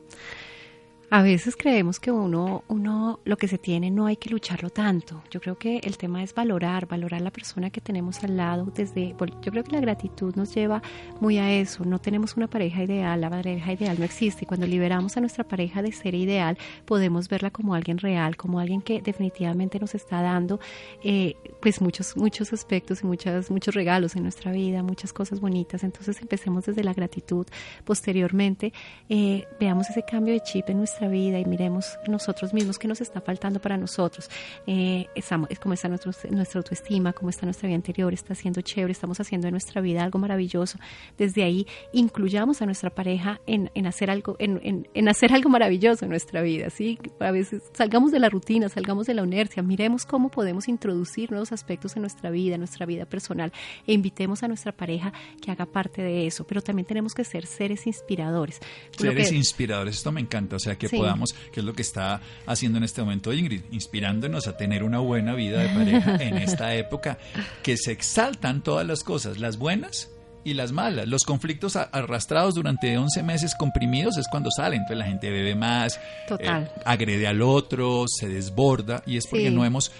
[1.11, 5.21] A veces creemos que uno, uno, lo que se tiene no hay que lucharlo tanto.
[5.29, 8.65] Yo creo que el tema es valorar, valorar la persona que tenemos al lado.
[8.75, 9.09] Desde,
[9.41, 10.81] yo creo que la gratitud nos lleva
[11.21, 11.85] muy a eso.
[11.85, 14.45] No tenemos una pareja ideal, la pareja ideal no existe.
[14.45, 18.59] Y cuando liberamos a nuestra pareja de ser ideal, podemos verla como alguien real, como
[18.59, 20.59] alguien que definitivamente nos está dando,
[21.03, 25.83] eh, pues muchos, muchos aspectos y muchas, muchos regalos en nuestra vida, muchas cosas bonitas.
[25.83, 27.45] Entonces empecemos desde la gratitud.
[27.83, 28.73] Posteriormente,
[29.07, 33.01] eh, veamos ese cambio de chip en nuestra vida y miremos nosotros mismos qué nos
[33.01, 34.29] está faltando para nosotros.
[34.67, 38.91] Eh, estamos, cómo está nuestro, nuestra autoestima, cómo está nuestra vida anterior, está siendo chévere,
[38.91, 40.79] estamos haciendo en nuestra vida algo maravilloso.
[41.17, 46.05] Desde ahí incluyamos a nuestra pareja en, en hacer algo, en, en, hacer algo maravilloso
[46.05, 46.69] en nuestra vida.
[46.69, 46.97] ¿sí?
[47.19, 51.51] A veces salgamos de la rutina, salgamos de la inercia, miremos cómo podemos introducir nuevos
[51.51, 53.51] aspectos en nuestra vida, en nuestra vida personal
[53.85, 56.45] e invitemos a nuestra pareja que haga parte de eso.
[56.45, 58.59] Pero también tenemos que ser seres inspiradores.
[58.91, 60.55] Seres inspiradores, esto me encanta.
[60.55, 63.61] O sea, que que podamos, que es lo que está haciendo en este momento Ingrid,
[63.71, 67.17] inspirándonos a tener una buena vida de pareja en esta época,
[67.63, 70.11] que se exaltan todas las cosas, las buenas
[70.45, 71.07] y las malas.
[71.07, 74.81] Los conflictos arrastrados durante 11 meses comprimidos es cuando salen.
[74.81, 75.99] Entonces la gente bebe más,
[76.39, 79.91] eh, agrede al otro, se desborda y es porque no hemos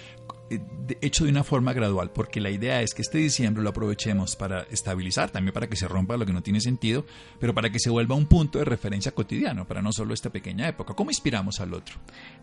[1.00, 4.62] hecho de una forma gradual, porque la idea es que este diciembre lo aprovechemos para
[4.70, 7.04] estabilizar, también para que se rompa lo que no tiene sentido,
[7.40, 10.68] pero para que se vuelva un punto de referencia cotidiano, para no solo esta pequeña
[10.68, 10.94] época.
[10.94, 11.96] ¿Cómo inspiramos al otro?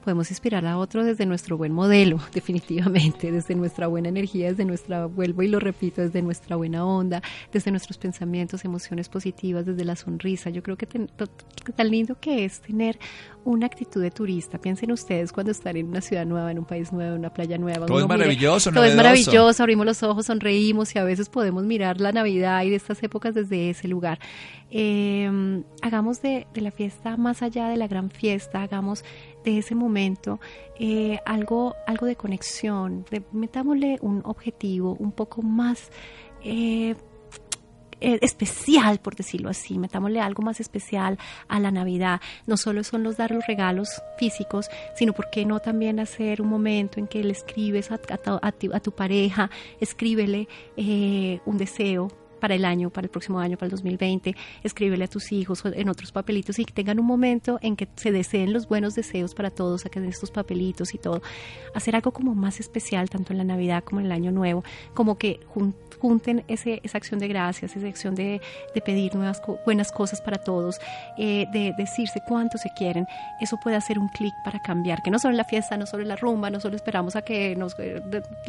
[0.03, 5.05] Podemos inspirar a otro desde nuestro buen modelo, definitivamente, desde nuestra buena energía, desde nuestra,
[5.05, 9.95] vuelvo y lo repito, desde nuestra buena onda, desde nuestros pensamientos, emociones positivas, desde la
[9.95, 10.49] sonrisa.
[10.49, 12.99] Yo creo que tan lindo que es tener
[13.45, 14.57] una actitud de turista.
[14.57, 17.57] Piensen ustedes cuando están en una ciudad nueva, en un país nuevo, en una playa
[17.57, 17.85] nueva.
[17.85, 21.99] Todo es maravilloso, Todo es maravilloso, abrimos los ojos, sonreímos y a veces podemos mirar
[21.99, 24.19] la Navidad y de estas épocas desde ese lugar.
[24.69, 29.03] Em, hagamos de, la fiesta más allá de la gran fiesta, hagamos
[29.43, 30.39] de ese momento
[30.79, 35.91] eh, algo, algo de conexión, metámosle un objetivo un poco más...
[36.43, 36.95] Eh,
[38.03, 42.21] especial, por decirlo así, metámosle algo más especial a la Navidad.
[42.45, 46.49] No solo son los dar los regalos físicos, sino por qué no también hacer un
[46.49, 47.97] momento en que le escribes a,
[48.79, 52.09] tu, pareja, escríbele eh, un deseo
[52.43, 55.87] para el año, para el próximo año, para el 2020, escríbele a tus hijos en
[55.87, 59.49] otros papelitos y que tengan un momento en que se deseen los buenos deseos para
[59.49, 61.21] todos, saquen estos papelitos y todo.
[61.73, 65.17] Hacer algo como más especial, tanto en la Navidad como en el Año Nuevo, como
[65.17, 65.39] que
[66.01, 68.41] junten ese, esa acción de gracias, esa acción de,
[68.83, 70.81] pedir nuevas buenas cosas para todos,
[71.17, 73.07] eh, de decirse cuánto se quieren.
[73.39, 76.03] Eso puede hacer un clic para cambiar, que no solo en la fiesta, no solo
[76.03, 78.01] en la rumba, no solo esperamos a que nos eh,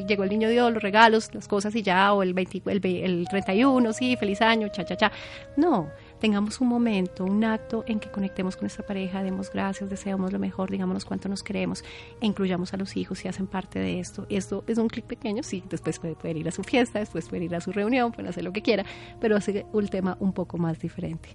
[0.04, 3.28] llegó el niño Dios, los regalos, las cosas y ya, o el, 20, el, el
[3.28, 5.12] 31 uno, sí, feliz año, cha, cha, cha.
[5.56, 10.32] No, tengamos un momento, un acto en que conectemos con nuestra pareja, demos gracias, deseamos
[10.32, 11.84] lo mejor, digámonos cuánto nos queremos
[12.20, 14.26] e incluyamos a los hijos si hacen parte de esto.
[14.30, 17.44] Esto es un clic pequeño, sí, después puede, poder ir a su fiesta, después puede
[17.44, 18.84] ir a su reunión, puede hacer lo que quiera,
[19.20, 21.28] pero hace un tema un poco más diferente.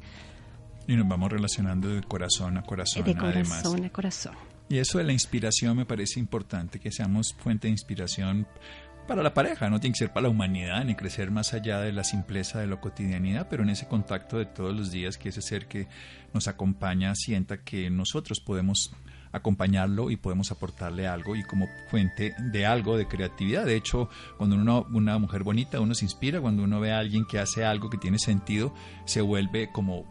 [0.88, 3.03] Y nos vamos relacionando de corazón a corazón.
[3.03, 4.33] De corazón a corazón.
[4.69, 8.47] Y eso de la inspiración me parece importante, que seamos fuente de inspiración
[9.10, 11.91] para la pareja, no tiene que ser para la humanidad ni crecer más allá de
[11.91, 15.41] la simpleza de la cotidianidad, pero en ese contacto de todos los días que ese
[15.41, 15.88] ser que
[16.32, 18.93] nos acompaña sienta que nosotros podemos
[19.32, 23.65] acompañarlo y podemos aportarle algo y como fuente de algo de creatividad.
[23.65, 27.26] De hecho, cuando uno una mujer bonita, uno se inspira, cuando uno ve a alguien
[27.26, 30.06] que hace algo que tiene sentido, se vuelve como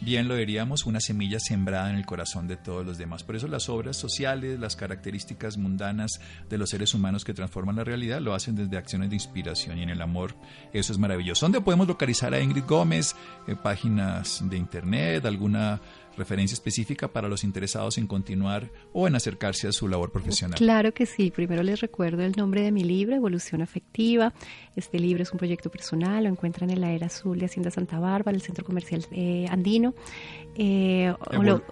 [0.00, 3.24] bien lo diríamos, una semilla sembrada en el corazón de todos los demás.
[3.24, 7.84] Por eso las obras sociales, las características mundanas de los seres humanos que transforman la
[7.84, 10.34] realidad, lo hacen desde acciones de inspiración y en el amor.
[10.72, 11.46] Eso es maravilloso.
[11.46, 13.16] ¿Dónde podemos localizar a Ingrid Gómez?
[13.46, 15.80] Eh, páginas de internet, alguna
[16.18, 20.58] referencia específica para los interesados en continuar o en acercarse a su labor profesional.
[20.58, 21.30] Claro que sí.
[21.30, 24.34] Primero les recuerdo el nombre de mi libro, Evolución Afectiva.
[24.76, 27.98] Este libro es un proyecto personal, lo encuentran en la Era Azul de Hacienda Santa
[27.98, 29.94] Bárbara, el Centro Comercial eh, Andino.
[30.54, 31.14] Eh,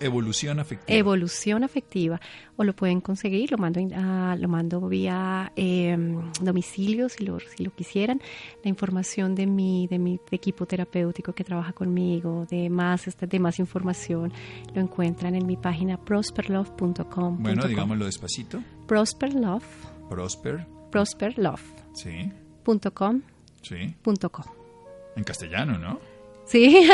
[0.01, 0.97] evolución afectiva.
[0.97, 2.21] Evolución afectiva.
[2.57, 7.75] O lo pueden conseguir, lo mando, lo mando vía em, domicilio si lo, si lo
[7.75, 8.21] quisieran.
[8.63, 13.59] La información de mi, de mi equipo terapéutico que trabaja conmigo, de más, de más
[13.59, 14.33] información,
[14.75, 17.43] lo encuentran en mi página prosperlove.com.
[17.43, 18.63] Bueno, digámoslo despacito.
[18.87, 19.65] Prosperlove.
[20.09, 20.67] Prosper.
[20.91, 21.63] Prosperlove.
[21.95, 22.31] Sí.
[22.63, 23.23] Punto com.
[23.63, 23.95] Sí.
[24.03, 24.45] Punto com.
[25.17, 25.99] En castellano, ¿no?
[26.47, 26.89] Sí.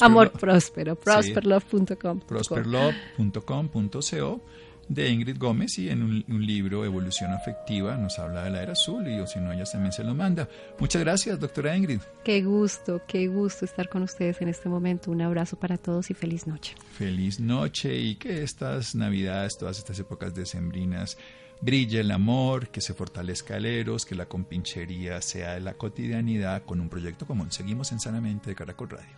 [0.00, 0.96] Amor próspero.
[0.96, 2.20] Prosperlove.com.
[2.20, 4.40] Prosperlove.com.co
[4.88, 9.08] de Ingrid Gómez y en un, libro Evolución Afectiva nos habla de la era azul
[9.08, 10.48] y o si no ella también se lo manda.
[10.78, 12.00] Muchas gracias, doctora Ingrid.
[12.24, 15.10] Qué gusto, qué gusto estar con ustedes en este momento.
[15.10, 16.74] Un abrazo para todos y feliz noche.
[16.92, 21.16] Feliz noche y que estas navidades, todas estas épocas decembrinas
[21.60, 26.62] brille el amor, que se fortalezca el eros, que la compinchería sea de la cotidianidad
[26.64, 27.50] con un proyecto común.
[27.52, 29.16] Seguimos en Sanamente de Caracol Radio.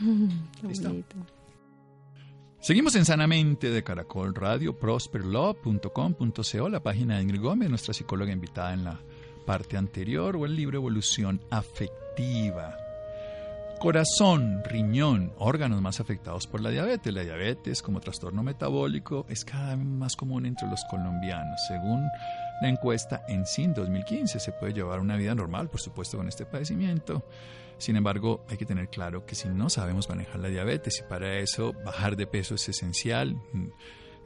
[0.68, 0.94] ¿Listo?
[2.62, 8.72] Seguimos en Sanamente de Caracol Radio, prosperlove.com.co, la página de Ingrid Gómez, nuestra psicóloga invitada
[8.72, 9.00] en la
[9.44, 12.76] parte anterior, o el libro Evolución Afectiva.
[13.80, 17.12] Corazón, riñón, órganos más afectados por la diabetes.
[17.12, 21.60] La diabetes como trastorno metabólico es cada vez más común entre los colombianos.
[21.66, 22.06] Según
[22.60, 26.46] la encuesta en SIN 2015, se puede llevar una vida normal, por supuesto, con este
[26.46, 27.24] padecimiento.
[27.82, 31.40] Sin embargo, hay que tener claro que si no sabemos manejar la diabetes y para
[31.40, 33.36] eso bajar de peso es esencial,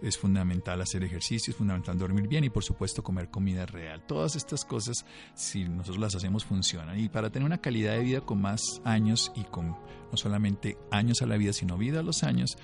[0.02, 4.04] es fundamental hacer ejercicio, es fundamental dormir bien y por supuesto comer comida real.
[4.06, 7.00] Todas estas cosas, si nosotros las hacemos, funcionan.
[7.00, 11.22] Y para tener una calidad de vida con más años y con no solamente años
[11.22, 12.58] a la vida, sino vida a los años,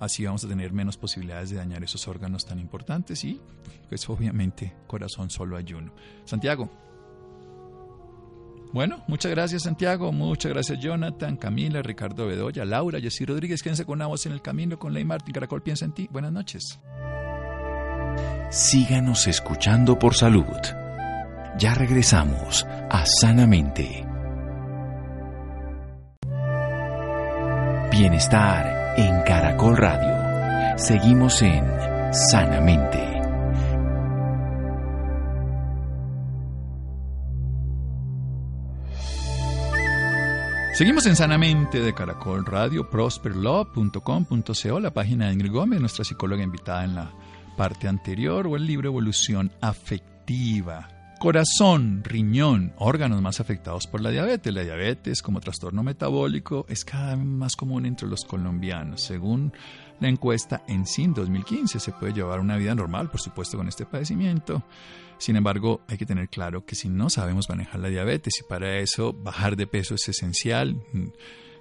[0.00, 3.40] así vamos a tener menos posibilidades de dañar esos órganos tan importantes y
[3.88, 5.94] pues obviamente corazón solo ayuno.
[6.26, 6.70] Santiago.
[8.76, 14.02] Bueno, muchas gracias Santiago, muchas gracias Jonathan, Camila, Ricardo Bedoya, Laura, Jessy Rodríguez, quédense con
[14.02, 16.06] una en el camino con Ley Martín, Caracol piensa en ti.
[16.12, 16.78] Buenas noches.
[18.50, 20.44] Síganos escuchando por salud.
[21.58, 24.04] Ya regresamos a Sanamente.
[27.90, 30.76] Bienestar en Caracol Radio.
[30.76, 31.64] Seguimos en
[32.12, 33.15] Sanamente.
[40.76, 46.84] Seguimos en Sanamente de Caracol Radio, prosperlove.com.co, la página de Ingrid Gómez, nuestra psicóloga invitada
[46.84, 47.10] en la
[47.56, 51.14] parte anterior, o el libro Evolución Afectiva.
[51.18, 54.52] Corazón, riñón, órganos más afectados por la diabetes.
[54.52, 59.00] La diabetes como trastorno metabólico es cada vez más común entre los colombianos.
[59.00, 59.54] Según
[59.98, 63.86] la encuesta en SIN 2015, se puede llevar una vida normal, por supuesto, con este
[63.86, 64.62] padecimiento.
[65.18, 68.78] Sin embargo, hay que tener claro que si no sabemos manejar la diabetes y para
[68.78, 71.08] eso bajar de peso es esencial, mm,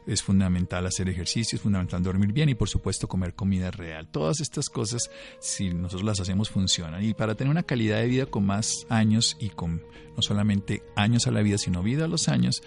[0.07, 4.07] es fundamental hacer ejercicio, es fundamental dormir bien y por supuesto comer comida real.
[4.07, 7.03] Todas estas cosas, si nosotros las hacemos, funcionan.
[7.03, 9.83] Y para tener una calidad de vida con más años y con
[10.15, 12.61] no solamente años a la vida, sino vida a los años,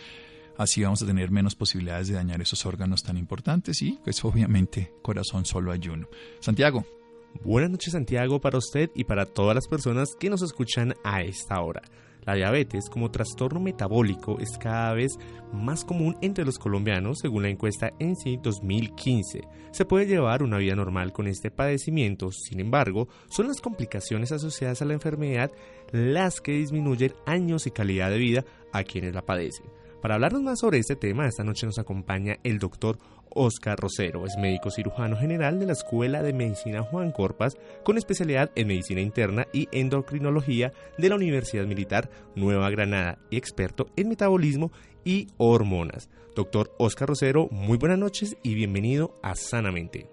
[0.57, 4.93] así vamos a tener menos posibilidades de dañar esos órganos tan importantes y pues obviamente
[5.03, 6.09] corazón solo ayuno.
[6.41, 6.98] Santiago.
[7.35, 11.61] Buenas noches Santiago para usted y para todas las personas que nos escuchan a esta
[11.61, 11.83] hora.
[12.25, 15.19] La diabetes como trastorno metabólico es cada vez
[15.53, 19.41] más común entre los colombianos según la encuesta ENSI 2015.
[19.71, 24.83] Se puede llevar una vida normal con este padecimiento, sin embargo, son las complicaciones asociadas
[24.83, 25.51] a la enfermedad
[25.93, 29.67] las que disminuyen años y calidad de vida a quienes la padecen.
[30.01, 32.99] Para hablarnos más sobre este tema, esta noche nos acompaña el doctor
[33.31, 34.25] Oscar Rosero.
[34.27, 39.01] Es médico cirujano general de la Escuela de Medicina Juan Corpas, con especialidad en medicina
[39.01, 44.71] interna y endocrinología de la Universidad Militar Nueva Granada y experto en metabolismo
[45.05, 46.09] y hormonas.
[46.37, 50.07] Doctor Oscar Rosero, muy buenas noches y bienvenido a Sanamente.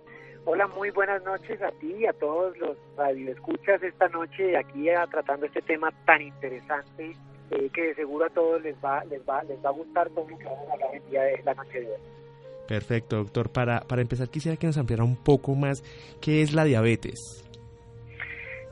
[0.46, 5.46] Hola, muy buenas noches a ti y a todos los radioescuchas esta noche aquí tratando
[5.46, 7.16] este tema tan interesante
[7.52, 10.28] eh, que de seguro a todos les va, les va, les va a gustar todo
[10.30, 12.00] lo que vamos a hablar el día de la noche de hoy.
[12.68, 13.50] Perfecto, doctor.
[13.50, 15.84] Para, para empezar, quisiera que nos ampliara un poco más
[16.22, 17.46] qué es la diabetes.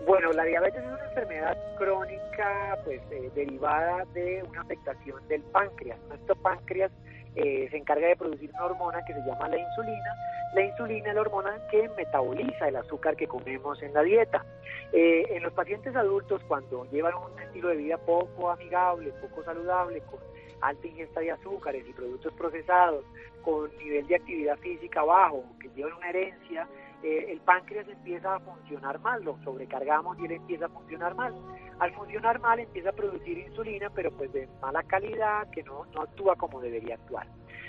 [0.05, 5.97] Bueno, la diabetes es una enfermedad crónica pues eh, derivada de una afectación del páncreas.
[6.09, 6.91] Nuestro páncreas
[7.35, 10.15] eh, se encarga de producir una hormona que se llama la insulina.
[10.53, 14.45] La insulina es la hormona que metaboliza el azúcar que comemos en la dieta.
[14.91, 20.01] Eh, en los pacientes adultos, cuando llevan un estilo de vida poco amigable, poco saludable,
[20.01, 20.19] con
[20.61, 23.03] alta ingesta de azúcares y productos procesados,
[23.41, 26.67] con nivel de actividad física bajo, que llevan una herencia,
[27.03, 31.33] eh, el páncreas empieza a funcionar mal, lo sobrecargamos y él empieza a funcionar mal.
[31.79, 36.01] Al funcionar mal empieza a producir insulina, pero pues de mala calidad, que no, no
[36.01, 37.27] actúa como debería actuar.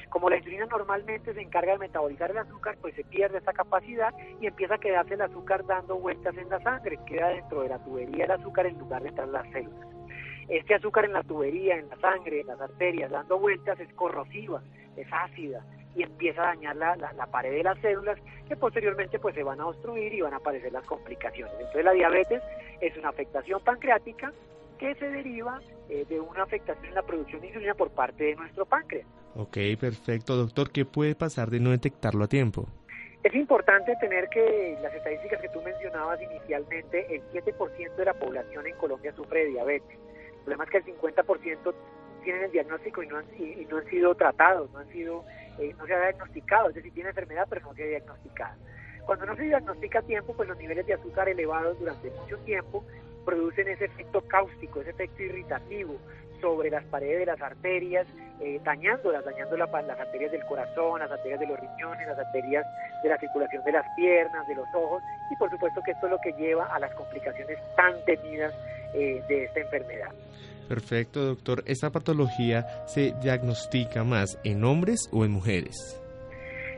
[0.08, 4.14] Como la insulina normalmente se encarga de metabolizar el azúcar, pues se pierde esa capacidad
[4.40, 7.82] y empieza a quedarse el azúcar dando vueltas en la sangre, queda dentro de la
[7.82, 9.88] tubería el azúcar en lugar de estar en las células.
[10.48, 14.62] Este azúcar en la tubería, en la sangre, en las arterias, dando vueltas, es corrosiva,
[14.94, 15.64] es ácida,
[15.94, 18.18] y empieza a dañar la, la, pared de las células
[18.48, 21.54] que posteriormente pues se van a obstruir y van a aparecer las complicaciones.
[21.58, 22.42] Entonces la diabetes
[22.80, 24.32] es una afectación pancreática
[24.78, 28.36] que se deriva eh, de una afectación en la producción de insulina por parte de
[28.36, 29.06] nuestro páncreas.
[29.36, 30.36] Ok, perfecto.
[30.36, 32.68] Doctor, ¿qué puede pasar de no detectarlo a tiempo?
[33.22, 38.66] Es importante tener que las estadísticas que tú mencionabas inicialmente, el 7% de la población
[38.66, 39.98] en Colombia sufre de diabetes.
[39.98, 41.74] El problema es que el 50%
[42.22, 45.24] tienen el diagnóstico y no han, y no han sido tratados, no han sido
[45.58, 48.56] eh, no se ha diagnosticado, es decir, tiene enfermedad pero no se ha diagnosticado.
[49.06, 52.84] Cuando no se diagnostica a tiempo, pues los niveles de azúcar elevados durante mucho tiempo
[53.24, 55.98] producen ese efecto cáustico, ese efecto irritativo
[56.40, 58.06] sobre las paredes de las arterias,
[58.40, 62.66] eh, dañándolas, dañando las arterias del corazón, las arterias de los riñones, las arterias
[63.02, 66.12] de la circulación de las piernas, de los ojos, y por supuesto que esto es
[66.12, 68.52] lo que lleva a las complicaciones tan temidas
[68.94, 70.10] eh, de esta enfermedad.
[70.68, 71.62] Perfecto, doctor.
[71.66, 76.00] ¿Esta patología se diagnostica más en hombres o en mujeres?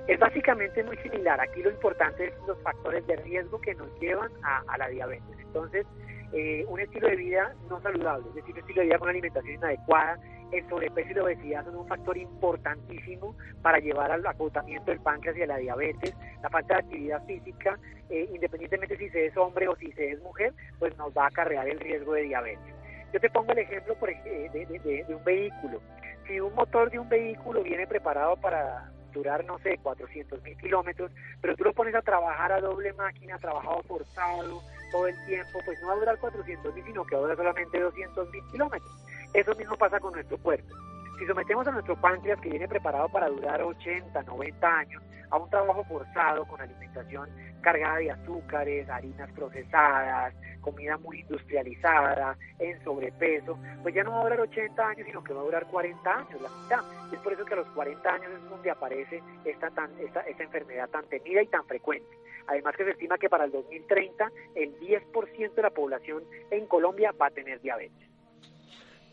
[0.09, 1.41] Es básicamente muy similar.
[1.41, 5.37] Aquí lo importante es los factores de riesgo que nos llevan a, la diabetes.
[5.39, 5.87] Entonces,
[6.33, 9.55] eh, un estilo de vida no saludable, es decir, un estilo de vida con alimentación
[9.55, 10.19] inadecuada,
[10.53, 15.37] el sobrepeso y la obesidad son un factor importantísimo para llevar al agotamiento del páncreas
[15.37, 16.15] y a la diabetes.
[16.43, 17.79] La falta de actividad física,
[18.09, 21.29] eh, independientemente si se es hombre o si se es mujer, pues nos va a
[21.29, 22.76] acarrear el riesgo de diabetes.
[23.13, 25.81] Yo te pongo el ejemplo por, de, un vehículo.
[26.27, 31.11] Si un motor de un vehículo viene preparado para durar, no sé, 400 mil kilómetros,
[31.41, 34.61] pero tú lo pones a trabajar a doble máquina, trabajado forzado
[34.93, 37.37] todo el tiempo, pues no va a durar 400 mil, sino que va a durar
[37.37, 38.91] solamente 200 mil kilómetros.
[39.33, 40.75] Eso mismo pasa con nuestro cuerpo.
[41.19, 45.49] Si sometemos a nuestro páncreas, que viene preparado para durar 80, 90 años, a un
[45.49, 47.29] trabajo forzado con alimentación
[47.63, 54.25] cargada de azúcares, harinas procesadas, comida muy industrializada, en sobrepeso, pues ya no va a
[54.25, 57.13] durar 80 años, sino que va a durar 40 años, la mitad.
[57.13, 60.43] Es por eso que a los 40 años es donde aparece esta, tan, esta, esta
[60.43, 62.19] enfermedad tan temida y tan frecuente.
[62.47, 67.13] Además que se estima que para el 2030 el 10% de la población en Colombia
[67.21, 68.16] va a tener diabetes.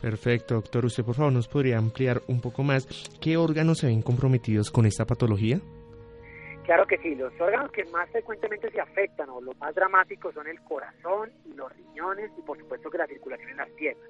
[0.04, 0.84] Perfecto, doctor.
[0.84, 2.86] ¿Usted por favor nos podría ampliar un poco más
[3.22, 5.60] qué órganos se ven comprometidos con esta patología?
[6.64, 10.46] Claro que sí, los órganos que más frecuentemente se afectan o los más dramáticos son
[10.46, 14.06] el corazón y los riñones y por supuesto que la circulación en las piernas.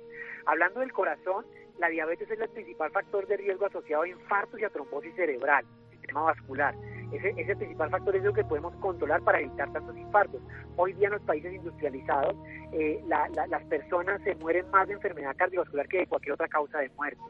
[0.46, 1.46] Hablando del corazón,
[1.78, 5.64] la diabetes es el principal factor de riesgo asociado a infartos y a trombosis cerebral,
[5.92, 6.74] sistema vascular.
[7.14, 10.40] Ese es el principal factor es lo que podemos controlar para evitar tantos infartos.
[10.76, 12.34] Hoy día en los países industrializados
[12.72, 16.90] eh, las personas se mueren más de enfermedad cardiovascular que de cualquier otra causa de
[16.96, 17.22] muerte.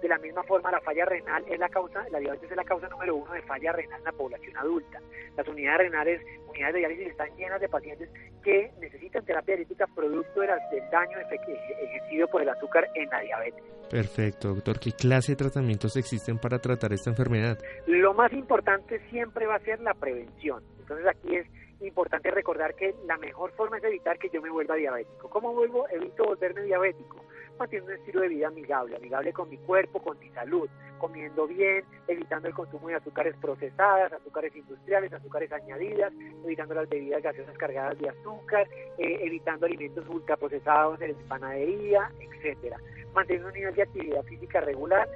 [0.00, 2.88] De la misma forma, la falla renal es la causa, la diabetes es la causa
[2.88, 4.98] número uno de falla renal en la población adulta.
[5.36, 8.08] Las unidades renales, unidades de diálisis están llenas de pacientes
[8.42, 10.50] que necesitan terapia dialítica producto del
[10.90, 13.62] daño ejercido por el azúcar en la diabetes.
[13.90, 14.78] Perfecto, doctor.
[14.78, 17.58] ¿Qué clase de tratamientos existen para tratar esta enfermedad?
[17.86, 20.62] Lo más importante siempre va a ser la prevención.
[20.78, 21.46] Entonces aquí es
[21.82, 25.28] importante recordar que la mejor forma es evitar que yo me vuelva diabético.
[25.28, 25.86] ¿Cómo vuelvo?
[25.90, 27.24] Evito volverme diabético
[27.60, 31.84] manteniendo un estilo de vida amigable, amigable con mi cuerpo, con mi salud, comiendo bien,
[32.08, 36.12] evitando el consumo de azúcares procesadas, azúcares industriales, azúcares añadidas,
[36.44, 38.66] evitando las bebidas gaseosas cargadas de azúcar,
[38.98, 42.78] eh, evitando alimentos ultraprocesados en panadería, etcétera.
[43.14, 45.08] Manteniendo un nivel de actividad física regular,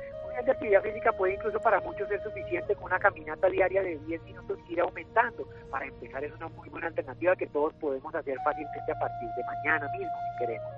[0.42, 4.22] de actividad física puede incluso para muchos ser suficiente con una caminata diaria de 10
[4.24, 5.49] minutos ir aumentando.
[5.70, 9.45] Para empezar es una muy buena alternativa que todos podemos hacer fácilmente a partir de
[9.45, 10.68] mañana mismo si queremos.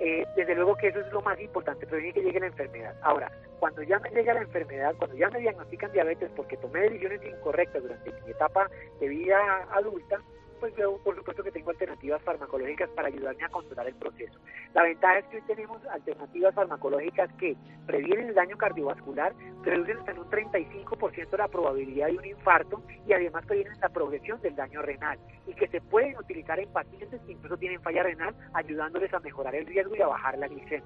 [0.00, 2.94] Eh, desde luego que eso es lo más importante, prevenir que llegue la enfermedad.
[3.02, 7.20] Ahora, cuando ya me llega la enfermedad, cuando ya me diagnostican diabetes porque tomé decisiones
[7.22, 9.38] incorrectas durante mi etapa de vida
[9.72, 10.18] adulta,
[10.60, 14.38] pues yo por supuesto que tengo alternativas farmacológicas para ayudarme a controlar el proceso.
[14.74, 17.56] La ventaja es que hoy tenemos alternativas farmacológicas que
[17.86, 23.44] previenen el daño cardiovascular, reducen hasta un 35% la probabilidad de un infarto y además
[23.46, 27.56] previenen la progresión del daño renal y que se pueden utilizar en pacientes que incluso
[27.56, 30.84] tienen falla renal ayudándoles a mejorar el riesgo y a bajar la glicemia.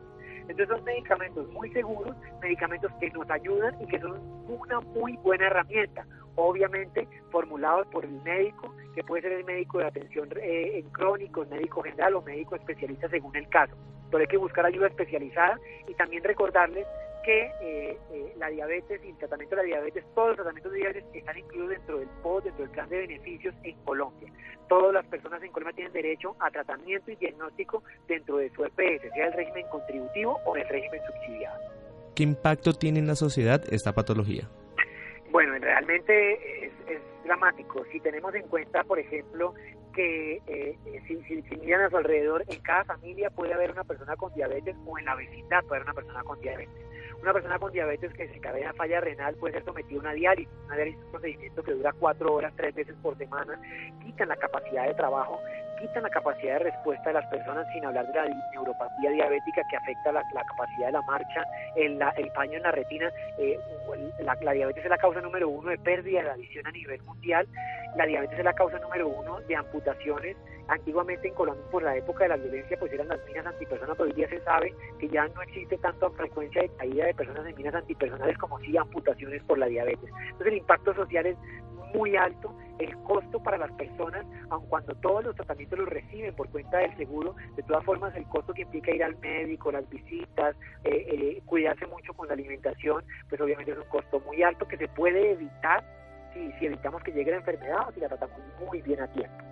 [0.48, 5.46] Entonces son medicamentos muy seguros, medicamentos que nos ayudan y que son una muy buena
[5.46, 10.90] herramienta obviamente formulados por el médico, que puede ser el médico de atención eh, en
[10.90, 13.74] crónico, el médico general o médico especialista según el caso.
[14.10, 16.86] Pero hay que buscar ayuda especializada y también recordarles
[17.24, 20.78] que eh, eh, la diabetes y el tratamiento de la diabetes, todos los tratamientos de
[20.78, 24.32] diabetes están incluidos dentro del POD, dentro del plan de beneficios en Colombia.
[24.68, 29.12] Todas las personas en Colombia tienen derecho a tratamiento y diagnóstico dentro de su EPS,
[29.14, 31.58] sea el régimen contributivo o el régimen subsidiado.
[32.14, 34.48] ¿Qué impacto tiene en la sociedad esta patología?
[35.30, 36.72] Bueno, realmente es,
[37.24, 37.82] dramático.
[37.90, 39.54] Si tenemos en cuenta, por ejemplo,
[39.94, 40.76] que eh,
[41.08, 44.76] si, si, miran a su alrededor, en cada familia puede haber una persona con diabetes
[44.84, 46.93] o en la vecindad puede haber una persona con diabetes.
[47.24, 50.52] Una persona con diabetes que se a falla renal puede ser sometida a una diálisis.
[50.66, 53.58] Una diálisis es un procedimiento que dura cuatro horas, tres veces por semana,
[54.04, 55.40] quitan la capacidad de trabajo
[55.80, 59.76] quitan la capacidad de respuesta de las personas, sin hablar de la neuropatía diabética que
[59.76, 61.44] afecta la, capacidad de la marcha,
[61.76, 63.10] el, el paño en la retina.
[63.38, 63.58] Eh,
[64.20, 67.46] la, diabetes es la causa número uno de pérdida de la visión a nivel mundial.
[67.96, 70.36] La diabetes es la causa número uno de amputaciones.
[70.66, 74.08] Antiguamente en Colombia, por la época de la violencia, pues eran las minas antipersonas, pero
[74.08, 77.54] hoy día se sabe que ya no existe tanta frecuencia de caída de personas en
[77.54, 80.10] minas antipersonales como si amputaciones por la diabetes.
[80.22, 81.36] Entonces el impacto social es
[81.94, 86.48] muy alto, el costo para las personas, aun cuando todos los tratamientos los reciben por
[86.50, 90.56] cuenta del seguro, de todas formas el costo que implica ir al médico, las visitas,
[90.82, 94.76] eh, eh, cuidarse mucho con la alimentación, pues obviamente es un costo muy alto que
[94.76, 95.84] se puede evitar
[96.34, 99.44] si, si evitamos que llegue la enfermedad o si la tratamos muy bien a tiempo.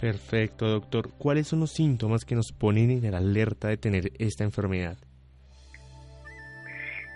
[0.00, 1.10] Perfecto, doctor.
[1.18, 4.96] ¿Cuáles son los síntomas que nos ponen en la alerta de tener esta enfermedad?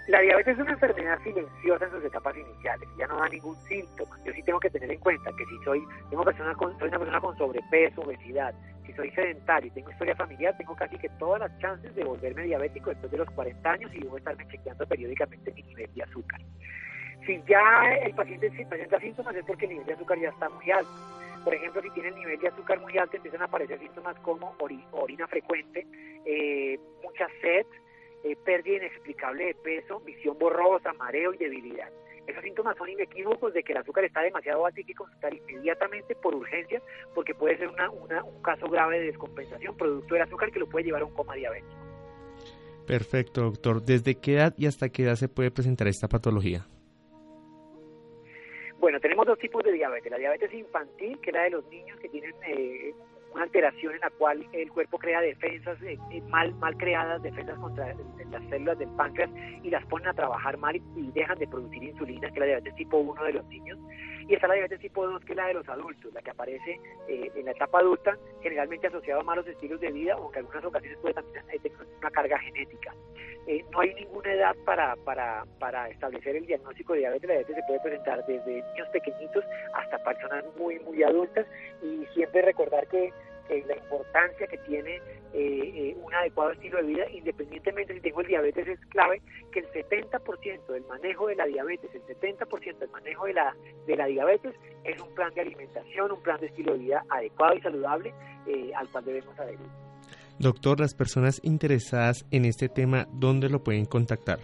[0.09, 4.17] La diabetes es una enfermedad silenciosa en sus etapas iniciales, ya no da ningún síntoma.
[4.25, 6.99] Yo sí tengo que tener en cuenta que si soy, tengo persona con, soy una
[6.99, 8.55] persona con sobrepeso, obesidad,
[8.87, 12.45] si soy sedentario y tengo historia familiar, tengo casi que todas las chances de volverme
[12.45, 16.41] diabético después de los 40 años y debo estarme chequeando periódicamente mi nivel de azúcar.
[17.27, 20.71] Si ya el paciente presenta síntomas es porque el nivel de azúcar ya está muy
[20.71, 20.91] alto.
[21.45, 24.55] Por ejemplo, si tiene el nivel de azúcar muy alto, empiezan a aparecer síntomas como
[24.93, 25.87] orina frecuente,
[26.25, 27.67] eh, mucha sed,
[28.25, 31.91] eh, pérdida inexplicable de peso, visión borrosa, mareo y debilidad.
[32.27, 35.33] Esos síntomas son inequívocos de que el azúcar está demasiado alto y hay que consultar
[35.33, 36.83] inmediatamente por urgencia
[37.15, 40.85] porque puede ser una, un caso grave de descompensación producto del azúcar que lo puede
[40.85, 41.75] llevar a un coma diabético.
[42.87, 43.83] Perfecto, doctor.
[43.83, 46.67] ¿Desde qué edad y hasta qué edad se puede presentar esta patología?
[48.81, 50.11] Bueno, tenemos dos tipos de diabetes.
[50.11, 52.95] La diabetes infantil, que es la de los niños que tienen eh,
[53.35, 57.59] una alteración en la cual el cuerpo crea defensas eh, eh, mal, mal creadas, defensas
[57.59, 57.95] contra
[58.31, 59.31] las células del páncreas
[59.63, 62.75] y las ponen a trabajar mal y, dejan de producir insulina, que es la diabetes
[62.77, 63.79] tipo 1 de los niños.
[64.29, 66.79] Y está la diabetes tipo 2, que es la de los adultos, la que aparece
[67.09, 70.67] eh, en la etapa adulta, generalmente asociada a malos estilos de vida, aunque en algunas
[70.67, 72.95] ocasiones puede también tener una carga genética.
[73.73, 77.27] no hay ninguna edad para, para, para establecer el diagnóstico de diabetes.
[77.27, 81.47] La diabetes se puede presentar desde niños pequeñitos hasta personas muy, muy adultas
[81.83, 83.11] y siempre recordar que
[83.67, 88.27] la importancia que tiene eh, eh, un adecuado estilo de vida, independientemente si tengo el
[88.27, 89.21] diabetes, es clave
[89.53, 93.55] que el 70% del manejo de la diabetes, el 70% del manejo de la,
[93.87, 97.55] de la diabetes es un plan de alimentación, un plan de estilo de vida adecuado
[97.55, 98.15] y saludable
[98.47, 99.67] eh, al cual debemos adherir.
[100.39, 104.39] Doctor, las personas interesadas en este tema, ¿dónde lo pueden contactar?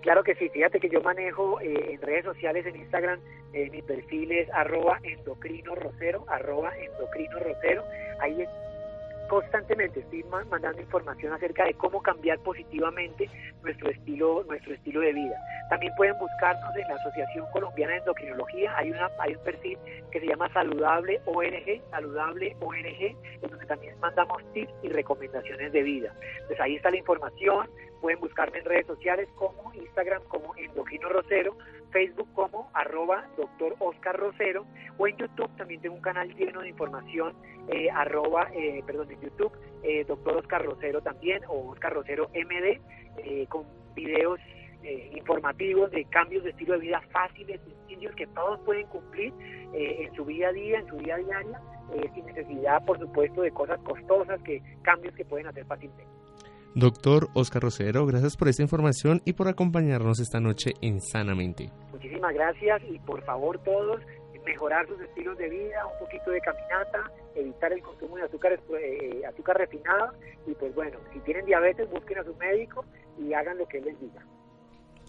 [0.00, 3.20] Claro que sí, fíjate que yo manejo eh, en redes sociales, en Instagram,
[3.52, 7.84] eh, mi perfil es arroba endocrino rosero, arroba endocrino rosero.
[8.20, 8.40] Ahí
[9.30, 13.30] constantemente estoy mandando información acerca de cómo cambiar positivamente
[13.62, 15.36] nuestro estilo nuestro estilo de vida.
[15.68, 19.78] También pueden buscarnos en la Asociación Colombiana de Endocrinología, hay una hay un perfil
[20.10, 25.82] que se llama Saludable ONG, Saludable ONG, en donde también mandamos tips y recomendaciones de
[25.82, 26.12] vida.
[26.32, 27.70] Entonces ahí está la información,
[28.00, 31.56] pueden buscarme en redes sociales como Instagram como Endocrino Rosero,
[31.90, 34.66] Facebook como arroba doctor Oscar Rosero
[34.98, 37.34] o en YouTube también tengo un canal lleno de información
[37.68, 42.80] eh, arroba, eh, perdón, en YouTube eh, doctor Oscar Rosero también o Oscar Rosero MD
[43.48, 43.64] con
[43.94, 44.40] videos
[44.82, 49.30] eh, informativos de cambios de estilo de vida fáciles, sencillos, que todos pueden cumplir
[49.74, 51.60] eh, en su vida a día, en su vida diaria,
[52.14, 56.19] sin necesidad, por supuesto, de cosas costosas, que cambios que pueden hacer fácilmente.
[56.74, 61.70] Doctor Oscar Rosero, gracias por esta información y por acompañarnos esta noche en Sanamente.
[61.92, 64.00] Muchísimas gracias y por favor todos
[64.44, 69.22] mejorar sus estilos de vida, un poquito de caminata, evitar el consumo de azúcar, eh,
[69.28, 70.12] azúcar refinada
[70.46, 72.84] y pues bueno, si tienen diabetes busquen a su médico
[73.18, 74.24] y hagan lo que él les diga.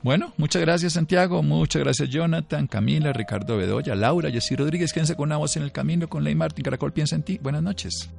[0.04, 5.30] Bueno, muchas gracias Santiago, muchas gracias Jonathan, Camila, Ricardo Bedoya, Laura, Jessy Rodríguez, quédense con
[5.30, 8.10] una voz en el camino con Ley Martín, Caracol piensa en ti, buenas noches.